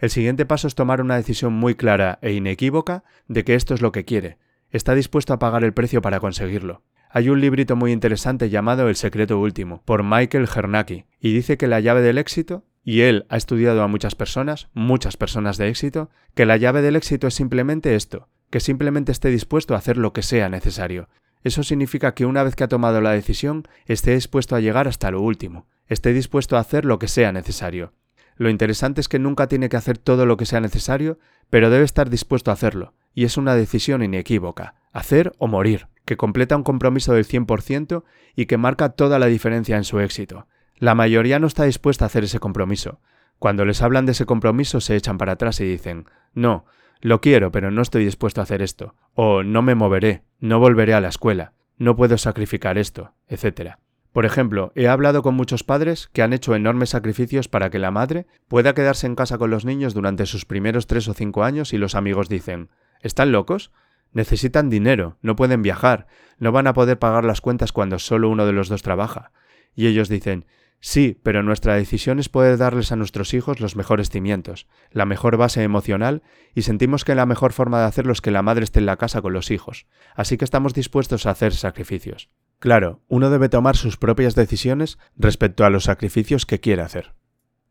El 0.00 0.10
siguiente 0.10 0.46
paso 0.46 0.66
es 0.66 0.74
tomar 0.74 1.00
una 1.00 1.14
decisión 1.14 1.52
muy 1.52 1.76
clara 1.76 2.18
e 2.20 2.32
inequívoca 2.32 3.04
de 3.28 3.44
que 3.44 3.54
esto 3.54 3.74
es 3.74 3.80
lo 3.80 3.92
que 3.92 4.04
quiere. 4.04 4.38
Está 4.70 4.96
dispuesto 4.96 5.34
a 5.34 5.38
pagar 5.38 5.62
el 5.62 5.72
precio 5.72 6.02
para 6.02 6.18
conseguirlo. 6.18 6.82
Hay 7.12 7.28
un 7.28 7.40
librito 7.40 7.74
muy 7.74 7.90
interesante 7.90 8.50
llamado 8.50 8.88
El 8.88 8.94
secreto 8.94 9.40
último, 9.40 9.82
por 9.84 10.04
Michael 10.04 10.48
Hernaki, 10.54 11.06
y 11.18 11.32
dice 11.32 11.56
que 11.56 11.66
la 11.66 11.80
llave 11.80 12.02
del 12.02 12.18
éxito, 12.18 12.64
y 12.84 13.00
él 13.00 13.26
ha 13.28 13.36
estudiado 13.36 13.82
a 13.82 13.88
muchas 13.88 14.14
personas, 14.14 14.68
muchas 14.74 15.16
personas 15.16 15.58
de 15.58 15.68
éxito, 15.68 16.08
que 16.36 16.46
la 16.46 16.56
llave 16.56 16.82
del 16.82 16.94
éxito 16.94 17.26
es 17.26 17.34
simplemente 17.34 17.96
esto, 17.96 18.28
que 18.48 18.60
simplemente 18.60 19.10
esté 19.10 19.30
dispuesto 19.30 19.74
a 19.74 19.78
hacer 19.78 19.96
lo 19.96 20.12
que 20.12 20.22
sea 20.22 20.48
necesario. 20.48 21.08
Eso 21.42 21.64
significa 21.64 22.14
que 22.14 22.26
una 22.26 22.44
vez 22.44 22.54
que 22.54 22.62
ha 22.62 22.68
tomado 22.68 23.00
la 23.00 23.10
decisión, 23.10 23.66
esté 23.86 24.14
dispuesto 24.14 24.54
a 24.54 24.60
llegar 24.60 24.86
hasta 24.86 25.10
lo 25.10 25.20
último, 25.20 25.66
esté 25.88 26.12
dispuesto 26.12 26.56
a 26.56 26.60
hacer 26.60 26.84
lo 26.84 27.00
que 27.00 27.08
sea 27.08 27.32
necesario. 27.32 27.92
Lo 28.36 28.50
interesante 28.50 29.00
es 29.00 29.08
que 29.08 29.18
nunca 29.18 29.48
tiene 29.48 29.68
que 29.68 29.76
hacer 29.76 29.98
todo 29.98 30.26
lo 30.26 30.36
que 30.36 30.46
sea 30.46 30.60
necesario, 30.60 31.18
pero 31.50 31.70
debe 31.70 31.84
estar 31.84 32.08
dispuesto 32.08 32.52
a 32.52 32.54
hacerlo, 32.54 32.94
y 33.14 33.24
es 33.24 33.36
una 33.36 33.56
decisión 33.56 34.04
inequívoca, 34.04 34.76
hacer 34.92 35.32
o 35.38 35.48
morir, 35.48 35.88
que 36.10 36.16
completa 36.16 36.56
un 36.56 36.64
compromiso 36.64 37.12
del 37.12 37.24
100% 37.24 38.02
y 38.34 38.46
que 38.46 38.56
marca 38.56 38.88
toda 38.88 39.20
la 39.20 39.26
diferencia 39.26 39.76
en 39.76 39.84
su 39.84 40.00
éxito. 40.00 40.48
La 40.76 40.96
mayoría 40.96 41.38
no 41.38 41.46
está 41.46 41.62
dispuesta 41.62 42.04
a 42.04 42.06
hacer 42.06 42.24
ese 42.24 42.40
compromiso. 42.40 42.98
Cuando 43.38 43.64
les 43.64 43.80
hablan 43.80 44.06
de 44.06 44.12
ese 44.12 44.26
compromiso 44.26 44.80
se 44.80 44.96
echan 44.96 45.18
para 45.18 45.34
atrás 45.34 45.60
y 45.60 45.64
dicen, 45.66 46.06
no, 46.34 46.64
lo 47.00 47.20
quiero, 47.20 47.52
pero 47.52 47.70
no 47.70 47.80
estoy 47.80 48.04
dispuesto 48.04 48.40
a 48.40 48.42
hacer 48.42 48.60
esto, 48.60 48.96
o 49.14 49.44
no 49.44 49.62
me 49.62 49.76
moveré, 49.76 50.24
no 50.40 50.58
volveré 50.58 50.94
a 50.94 51.00
la 51.00 51.10
escuela, 51.10 51.52
no 51.76 51.94
puedo 51.94 52.18
sacrificar 52.18 52.76
esto, 52.76 53.14
etc. 53.28 53.74
Por 54.10 54.26
ejemplo, 54.26 54.72
he 54.74 54.88
hablado 54.88 55.22
con 55.22 55.36
muchos 55.36 55.62
padres 55.62 56.10
que 56.12 56.22
han 56.22 56.32
hecho 56.32 56.56
enormes 56.56 56.90
sacrificios 56.90 57.46
para 57.46 57.70
que 57.70 57.78
la 57.78 57.92
madre 57.92 58.26
pueda 58.48 58.74
quedarse 58.74 59.06
en 59.06 59.14
casa 59.14 59.38
con 59.38 59.50
los 59.50 59.64
niños 59.64 59.94
durante 59.94 60.26
sus 60.26 60.44
primeros 60.44 60.88
tres 60.88 61.06
o 61.06 61.14
cinco 61.14 61.44
años 61.44 61.72
y 61.72 61.78
los 61.78 61.94
amigos 61.94 62.28
dicen 62.28 62.68
¿Están 63.00 63.30
locos? 63.30 63.70
Necesitan 64.12 64.70
dinero, 64.70 65.18
no 65.22 65.36
pueden 65.36 65.62
viajar, 65.62 66.06
no 66.38 66.52
van 66.52 66.66
a 66.66 66.74
poder 66.74 66.98
pagar 66.98 67.24
las 67.24 67.40
cuentas 67.40 67.72
cuando 67.72 67.98
solo 67.98 68.28
uno 68.28 68.46
de 68.46 68.52
los 68.52 68.68
dos 68.68 68.82
trabaja. 68.82 69.32
Y 69.74 69.86
ellos 69.86 70.08
dicen 70.08 70.46
Sí, 70.82 71.18
pero 71.22 71.42
nuestra 71.42 71.74
decisión 71.74 72.18
es 72.18 72.30
poder 72.30 72.56
darles 72.56 72.90
a 72.90 72.96
nuestros 72.96 73.34
hijos 73.34 73.60
los 73.60 73.76
mejores 73.76 74.08
cimientos, 74.08 74.66
la 74.90 75.04
mejor 75.04 75.36
base 75.36 75.62
emocional, 75.62 76.22
y 76.54 76.62
sentimos 76.62 77.04
que 77.04 77.14
la 77.14 77.26
mejor 77.26 77.52
forma 77.52 77.80
de 77.80 77.84
hacerlo 77.84 78.12
es 78.12 78.22
que 78.22 78.30
la 78.30 78.40
madre 78.40 78.64
esté 78.64 78.78
en 78.78 78.86
la 78.86 78.96
casa 78.96 79.20
con 79.20 79.34
los 79.34 79.50
hijos, 79.50 79.86
así 80.14 80.38
que 80.38 80.44
estamos 80.44 80.72
dispuestos 80.72 81.26
a 81.26 81.32
hacer 81.32 81.52
sacrificios. 81.52 82.30
Claro, 82.58 83.02
uno 83.08 83.28
debe 83.28 83.50
tomar 83.50 83.76
sus 83.76 83.98
propias 83.98 84.34
decisiones 84.34 84.98
respecto 85.16 85.66
a 85.66 85.70
los 85.70 85.84
sacrificios 85.84 86.46
que 86.46 86.60
quiere 86.60 86.80
hacer. 86.80 87.12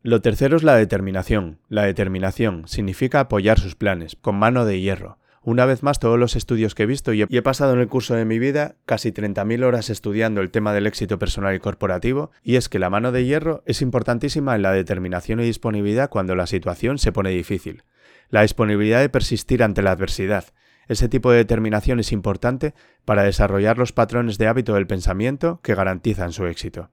Lo 0.02 0.22
tercero 0.22 0.56
es 0.56 0.62
la 0.62 0.76
determinación. 0.76 1.58
La 1.68 1.82
determinación 1.84 2.66
significa 2.66 3.20
apoyar 3.20 3.60
sus 3.60 3.74
planes, 3.74 4.16
con 4.16 4.36
mano 4.36 4.64
de 4.64 4.80
hierro. 4.80 5.18
Una 5.42 5.64
vez 5.64 5.82
más, 5.82 5.98
todos 5.98 6.18
los 6.18 6.36
estudios 6.36 6.74
que 6.74 6.82
he 6.82 6.86
visto 6.86 7.14
y 7.14 7.22
he 7.22 7.42
pasado 7.42 7.72
en 7.72 7.80
el 7.80 7.88
curso 7.88 8.14
de 8.14 8.26
mi 8.26 8.38
vida 8.38 8.76
casi 8.84 9.10
30.000 9.10 9.64
horas 9.64 9.88
estudiando 9.88 10.42
el 10.42 10.50
tema 10.50 10.74
del 10.74 10.86
éxito 10.86 11.18
personal 11.18 11.54
y 11.54 11.60
corporativo, 11.60 12.30
y 12.42 12.56
es 12.56 12.68
que 12.68 12.78
la 12.78 12.90
mano 12.90 13.10
de 13.10 13.24
hierro 13.24 13.62
es 13.64 13.80
importantísima 13.80 14.54
en 14.54 14.62
la 14.62 14.72
determinación 14.72 15.40
y 15.40 15.44
disponibilidad 15.44 16.10
cuando 16.10 16.36
la 16.36 16.46
situación 16.46 16.98
se 16.98 17.12
pone 17.12 17.30
difícil. 17.30 17.84
La 18.28 18.42
disponibilidad 18.42 19.00
de 19.00 19.08
persistir 19.08 19.62
ante 19.62 19.82
la 19.82 19.92
adversidad, 19.92 20.44
ese 20.90 21.08
tipo 21.08 21.30
de 21.30 21.38
determinación 21.38 22.00
es 22.00 22.10
importante 22.10 22.74
para 23.04 23.22
desarrollar 23.22 23.78
los 23.78 23.92
patrones 23.92 24.38
de 24.38 24.48
hábito 24.48 24.74
del 24.74 24.88
pensamiento 24.88 25.60
que 25.62 25.76
garantizan 25.76 26.32
su 26.32 26.46
éxito. 26.46 26.90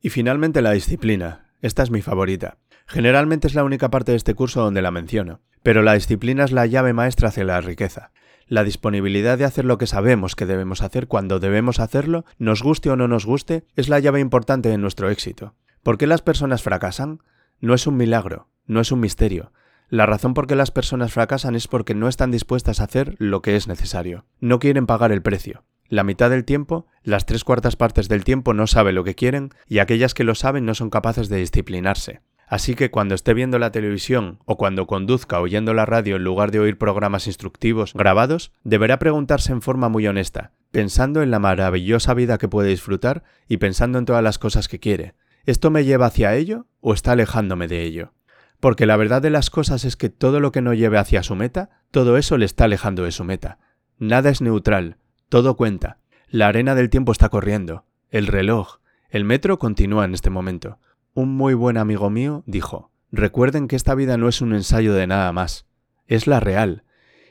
Y 0.00 0.08
finalmente 0.08 0.62
la 0.62 0.72
disciplina. 0.72 1.52
Esta 1.60 1.82
es 1.82 1.90
mi 1.90 2.00
favorita. 2.00 2.56
Generalmente 2.86 3.46
es 3.46 3.54
la 3.54 3.62
única 3.62 3.90
parte 3.90 4.12
de 4.12 4.16
este 4.16 4.32
curso 4.32 4.62
donde 4.62 4.80
la 4.80 4.90
menciono, 4.90 5.42
pero 5.66 5.82
la 5.82 5.94
disciplina 5.94 6.44
es 6.44 6.52
la 6.52 6.64
llave 6.66 6.92
maestra 6.92 7.30
hacia 7.30 7.42
la 7.42 7.60
riqueza. 7.60 8.12
La 8.46 8.62
disponibilidad 8.62 9.36
de 9.36 9.44
hacer 9.44 9.64
lo 9.64 9.78
que 9.78 9.88
sabemos 9.88 10.36
que 10.36 10.46
debemos 10.46 10.80
hacer 10.80 11.08
cuando 11.08 11.40
debemos 11.40 11.80
hacerlo, 11.80 12.24
nos 12.38 12.62
guste 12.62 12.88
o 12.88 12.94
no 12.94 13.08
nos 13.08 13.26
guste, 13.26 13.64
es 13.74 13.88
la 13.88 13.98
llave 13.98 14.20
importante 14.20 14.68
de 14.68 14.78
nuestro 14.78 15.10
éxito. 15.10 15.56
¿Por 15.82 15.98
qué 15.98 16.06
las 16.06 16.22
personas 16.22 16.62
fracasan? 16.62 17.18
No 17.58 17.74
es 17.74 17.88
un 17.88 17.96
milagro, 17.96 18.48
no 18.66 18.80
es 18.80 18.92
un 18.92 19.00
misterio, 19.00 19.50
la 19.88 20.06
razón 20.06 20.34
por 20.34 20.46
qué 20.46 20.54
las 20.54 20.70
personas 20.70 21.12
fracasan 21.12 21.56
es 21.56 21.66
porque 21.66 21.96
no 21.96 22.06
están 22.06 22.30
dispuestas 22.30 22.78
a 22.78 22.84
hacer 22.84 23.16
lo 23.18 23.42
que 23.42 23.56
es 23.56 23.66
necesario. 23.66 24.24
No 24.38 24.60
quieren 24.60 24.86
pagar 24.86 25.10
el 25.10 25.22
precio. 25.22 25.64
La 25.88 26.04
mitad 26.04 26.30
del 26.30 26.44
tiempo, 26.44 26.86
las 27.02 27.26
tres 27.26 27.42
cuartas 27.42 27.74
partes 27.74 28.08
del 28.08 28.22
tiempo 28.22 28.54
no 28.54 28.68
sabe 28.68 28.92
lo 28.92 29.02
que 29.02 29.16
quieren 29.16 29.50
y 29.66 29.80
aquellas 29.80 30.14
que 30.14 30.22
lo 30.22 30.36
saben 30.36 30.64
no 30.64 30.74
son 30.74 30.90
capaces 30.90 31.28
de 31.28 31.38
disciplinarse. 31.38 32.20
Así 32.46 32.76
que 32.76 32.90
cuando 32.90 33.16
esté 33.16 33.34
viendo 33.34 33.58
la 33.58 33.72
televisión 33.72 34.38
o 34.44 34.56
cuando 34.56 34.86
conduzca 34.86 35.40
oyendo 35.40 35.74
la 35.74 35.84
radio 35.84 36.16
en 36.16 36.24
lugar 36.24 36.52
de 36.52 36.60
oír 36.60 36.78
programas 36.78 37.26
instructivos 37.26 37.92
grabados, 37.92 38.52
deberá 38.62 38.98
preguntarse 39.00 39.52
en 39.52 39.62
forma 39.62 39.88
muy 39.88 40.06
honesta, 40.06 40.52
pensando 40.70 41.22
en 41.22 41.32
la 41.32 41.40
maravillosa 41.40 42.14
vida 42.14 42.38
que 42.38 42.48
puede 42.48 42.68
disfrutar 42.68 43.24
y 43.48 43.56
pensando 43.56 43.98
en 43.98 44.04
todas 44.04 44.22
las 44.22 44.38
cosas 44.38 44.68
que 44.68 44.78
quiere. 44.78 45.14
¿Esto 45.44 45.70
me 45.70 45.84
lleva 45.84 46.06
hacia 46.06 46.36
ello 46.36 46.66
o 46.80 46.94
está 46.94 47.12
alejándome 47.12 47.66
de 47.66 47.82
ello? 47.82 48.12
Porque 48.60 48.86
la 48.86 48.96
verdad 48.96 49.22
de 49.22 49.30
las 49.30 49.50
cosas 49.50 49.84
es 49.84 49.96
que 49.96 50.08
todo 50.08 50.38
lo 50.38 50.52
que 50.52 50.62
no 50.62 50.72
lleve 50.72 50.98
hacia 50.98 51.24
su 51.24 51.34
meta, 51.34 51.70
todo 51.90 52.16
eso 52.16 52.38
le 52.38 52.46
está 52.46 52.64
alejando 52.64 53.02
de 53.02 53.12
su 53.12 53.24
meta. 53.24 53.58
Nada 53.98 54.30
es 54.30 54.40
neutral, 54.40 54.98
todo 55.28 55.56
cuenta. 55.56 55.98
La 56.28 56.46
arena 56.46 56.74
del 56.74 56.90
tiempo 56.90 57.12
está 57.12 57.28
corriendo, 57.28 57.84
el 58.10 58.26
reloj, 58.28 58.78
el 59.10 59.24
metro 59.24 59.58
continúa 59.58 60.04
en 60.04 60.14
este 60.14 60.30
momento. 60.30 60.78
Un 61.16 61.34
muy 61.34 61.54
buen 61.54 61.78
amigo 61.78 62.10
mío 62.10 62.44
dijo, 62.44 62.92
recuerden 63.10 63.68
que 63.68 63.76
esta 63.76 63.94
vida 63.94 64.18
no 64.18 64.28
es 64.28 64.42
un 64.42 64.52
ensayo 64.52 64.92
de 64.92 65.06
nada 65.06 65.32
más, 65.32 65.64
es 66.08 66.26
la 66.26 66.40
real. 66.40 66.84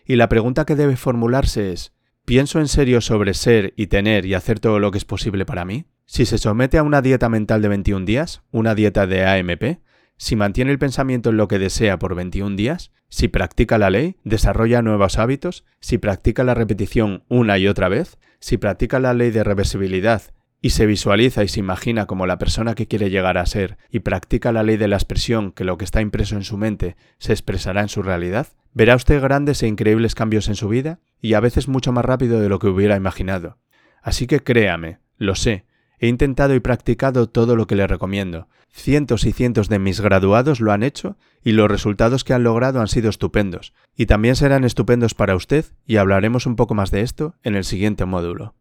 Y 0.08 0.16
la 0.16 0.28
pregunta 0.28 0.66
que 0.66 0.76
debe 0.76 0.96
formularse 0.96 1.72
es, 1.72 1.94
¿pienso 2.26 2.60
en 2.60 2.68
serio 2.68 3.00
sobre 3.00 3.36
ser 3.36 3.76
y 3.78 3.86
tener 3.86 4.26
y 4.26 4.34
hacer 4.34 4.60
todo 4.60 4.80
lo 4.80 4.90
que 4.90 4.98
es 4.98 5.06
posible 5.06 5.46
para 5.46 5.66
mí? 5.66 5.86
Si 6.08 6.26
se 6.26 6.40
somete 6.40 6.80
a 6.80 6.84
una 6.84 7.04
dieta 7.04 7.30
mental 7.30 7.62
de 7.62 7.68
21 7.68 8.08
días, 8.08 8.42
una 8.50 8.74
dieta 8.74 9.06
de 9.06 9.24
AMP, 9.24 9.82
si 10.18 10.36
mantiene 10.36 10.72
el 10.72 10.80
pensamiento 10.80 11.30
en 11.30 11.38
lo 11.38 11.48
que 11.48 11.60
desea 11.60 12.00
por 12.00 12.16
21 12.16 12.56
días, 12.56 12.92
si 13.10 13.28
practica 13.28 13.78
la 13.78 13.92
ley, 13.92 14.18
desarrolla 14.24 14.82
nuevos 14.82 15.20
hábitos, 15.20 15.64
si 15.80 16.00
practica 16.00 16.44
la 16.44 16.56
repetición 16.56 17.24
una 17.30 17.60
y 17.60 17.68
otra 17.68 17.88
vez, 17.88 18.18
si 18.40 18.58
practica 18.58 19.00
la 19.00 19.14
ley 19.14 19.30
de 19.30 19.44
reversibilidad 19.44 20.24
y 20.66 20.72
se 20.72 20.88
visualiza 20.88 21.44
y 21.44 21.48
se 21.48 21.60
imagina 21.60 22.08
como 22.08 22.26
la 22.26 22.40
persona 22.40 22.74
que 22.74 22.88
quiere 22.88 23.12
llegar 23.12 23.38
a 23.38 23.46
ser 23.46 23.78
y 23.92 24.00
practica 24.00 24.52
la 24.52 24.64
ley 24.64 24.78
de 24.78 24.88
la 24.88 24.96
expresión 24.96 25.52
que 25.52 25.64
lo 25.64 25.78
que 25.78 25.86
está 25.86 26.02
impreso 26.02 26.38
en 26.38 26.44
su 26.44 26.58
mente 26.58 26.96
se 27.20 27.34
expresará 27.34 27.82
en 27.82 27.88
su 27.88 28.02
realidad, 28.02 28.48
verá 28.74 28.96
usted 28.96 29.22
grandes 29.22 29.62
e 29.62 29.68
increíbles 29.68 30.16
cambios 30.16 30.48
en 30.48 30.56
su 30.56 30.68
vida 30.68 30.98
y 31.22 31.36
a 31.36 31.40
veces 31.40 31.68
mucho 31.68 31.92
más 31.92 32.04
rápido 32.04 32.40
de 32.40 32.50
lo 32.50 32.58
que 32.58 32.66
hubiera 32.66 32.96
imaginado. 32.96 33.60
Así 34.02 34.26
que 34.26 34.40
créame, 34.40 34.98
lo 35.18 35.36
sé, 35.36 35.66
He 36.00 36.08
intentado 36.08 36.56
y 36.56 36.60
practicado 36.60 37.30
todo 37.30 37.56
lo 37.56 37.68
que 37.68 37.76
le 37.76 37.86
recomiendo. 37.86 38.50
Cientos 38.70 39.24
y 39.26 39.34
cientos 39.34 39.70
de 39.70 39.78
mis 39.78 40.02
graduados 40.02 40.62
lo 40.62 40.72
han 40.72 40.82
hecho 40.82 41.16
y 41.44 41.52
los 41.52 41.70
resultados 41.70 42.24
que 42.24 42.34
han 42.34 42.44
logrado 42.44 42.82
han 42.82 42.88
sido 42.88 43.12
estupendos. 43.12 43.74
Y 43.96 44.08
también 44.08 44.36
serán 44.36 44.64
estupendos 44.64 45.14
para 45.14 45.36
usted 45.36 45.66
y 45.86 45.98
hablaremos 45.98 46.48
un 46.48 46.56
poco 46.56 46.74
más 46.74 46.90
de 46.90 47.02
esto 47.02 47.36
en 47.44 47.56
el 47.56 47.64
siguiente 47.64 48.06
módulo. 48.06 48.56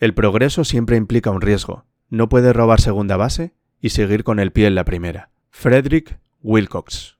El 0.00 0.14
progreso 0.14 0.64
siempre 0.64 0.96
implica 0.96 1.30
un 1.30 1.42
riesgo. 1.42 1.84
No 2.08 2.30
puede 2.30 2.54
robar 2.54 2.80
segunda 2.80 3.18
base 3.18 3.52
y 3.82 3.90
seguir 3.90 4.24
con 4.24 4.40
el 4.40 4.50
pie 4.50 4.66
en 4.66 4.74
la 4.74 4.86
primera. 4.86 5.28
Frederick 5.50 6.18
Wilcox. 6.42 7.18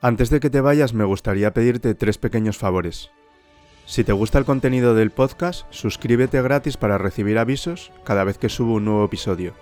Antes 0.00 0.30
de 0.30 0.38
que 0.38 0.50
te 0.50 0.60
vayas 0.60 0.94
me 0.94 1.02
gustaría 1.02 1.52
pedirte 1.52 1.96
tres 1.96 2.16
pequeños 2.16 2.58
favores. 2.58 3.10
Si 3.86 4.04
te 4.04 4.12
gusta 4.12 4.38
el 4.38 4.44
contenido 4.44 4.94
del 4.94 5.10
podcast, 5.10 5.66
suscríbete 5.70 6.40
gratis 6.40 6.76
para 6.76 6.96
recibir 6.96 7.38
avisos 7.38 7.90
cada 8.04 8.22
vez 8.22 8.38
que 8.38 8.48
subo 8.48 8.74
un 8.74 8.84
nuevo 8.84 9.04
episodio. 9.04 9.54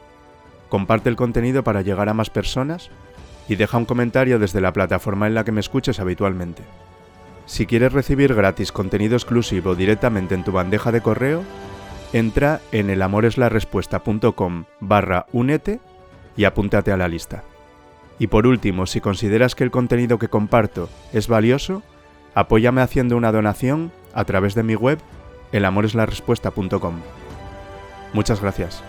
Comparte 0.69 1.09
el 1.09 1.17
contenido 1.17 1.65
para 1.65 1.81
llegar 1.81 2.11
a 2.11 2.15
más 2.15 2.29
personas 2.29 2.91
y 3.49 3.57
deja 3.57 3.79
un 3.79 3.87
comentario 3.87 4.39
desde 4.39 4.61
la 4.61 4.75
plataforma 4.75 5.27
en 5.29 5.35
la 5.35 5.45
que 5.45 5.53
me 5.53 5.61
escuches 5.61 5.99
habitualmente. 5.99 6.63
Si 7.53 7.67
quieres 7.67 7.93
recibir 7.93 8.33
gratis 8.33 8.73
contenido 8.73 9.15
exclusivo 9.15 9.75
directamente 9.75 10.35
en 10.35 10.43
tu 10.43 10.53
bandeja 10.53 10.91
de 10.91 11.03
correo, 11.03 11.45
entra 12.15 12.63
en 12.73 12.89
elamoreslarespuesta.com 12.89 14.65
barra 14.81 15.27
únete 15.33 15.79
y 16.35 16.45
apúntate 16.45 16.93
a 16.93 16.97
la 16.97 17.09
lista. 17.09 17.45
Y 18.19 18.29
por 18.29 18.47
último, 18.47 18.87
si 18.87 19.03
consideras 19.03 19.55
que 19.55 19.65
el 19.65 19.71
contenido 19.71 20.19
que 20.19 20.29
comparto 20.29 20.89
es 21.13 21.29
valioso, 21.29 21.83
apóyame 22.35 22.81
haciendo 22.81 23.19
una 23.19 23.33
donación 23.33 23.93
a 24.15 24.25
través 24.25 24.55
de 24.55 24.63
mi 24.63 24.75
web 24.75 24.99
elamoreslarespuesta.com. 25.53 27.01
Muchas 28.15 28.41
gracias. 28.41 28.83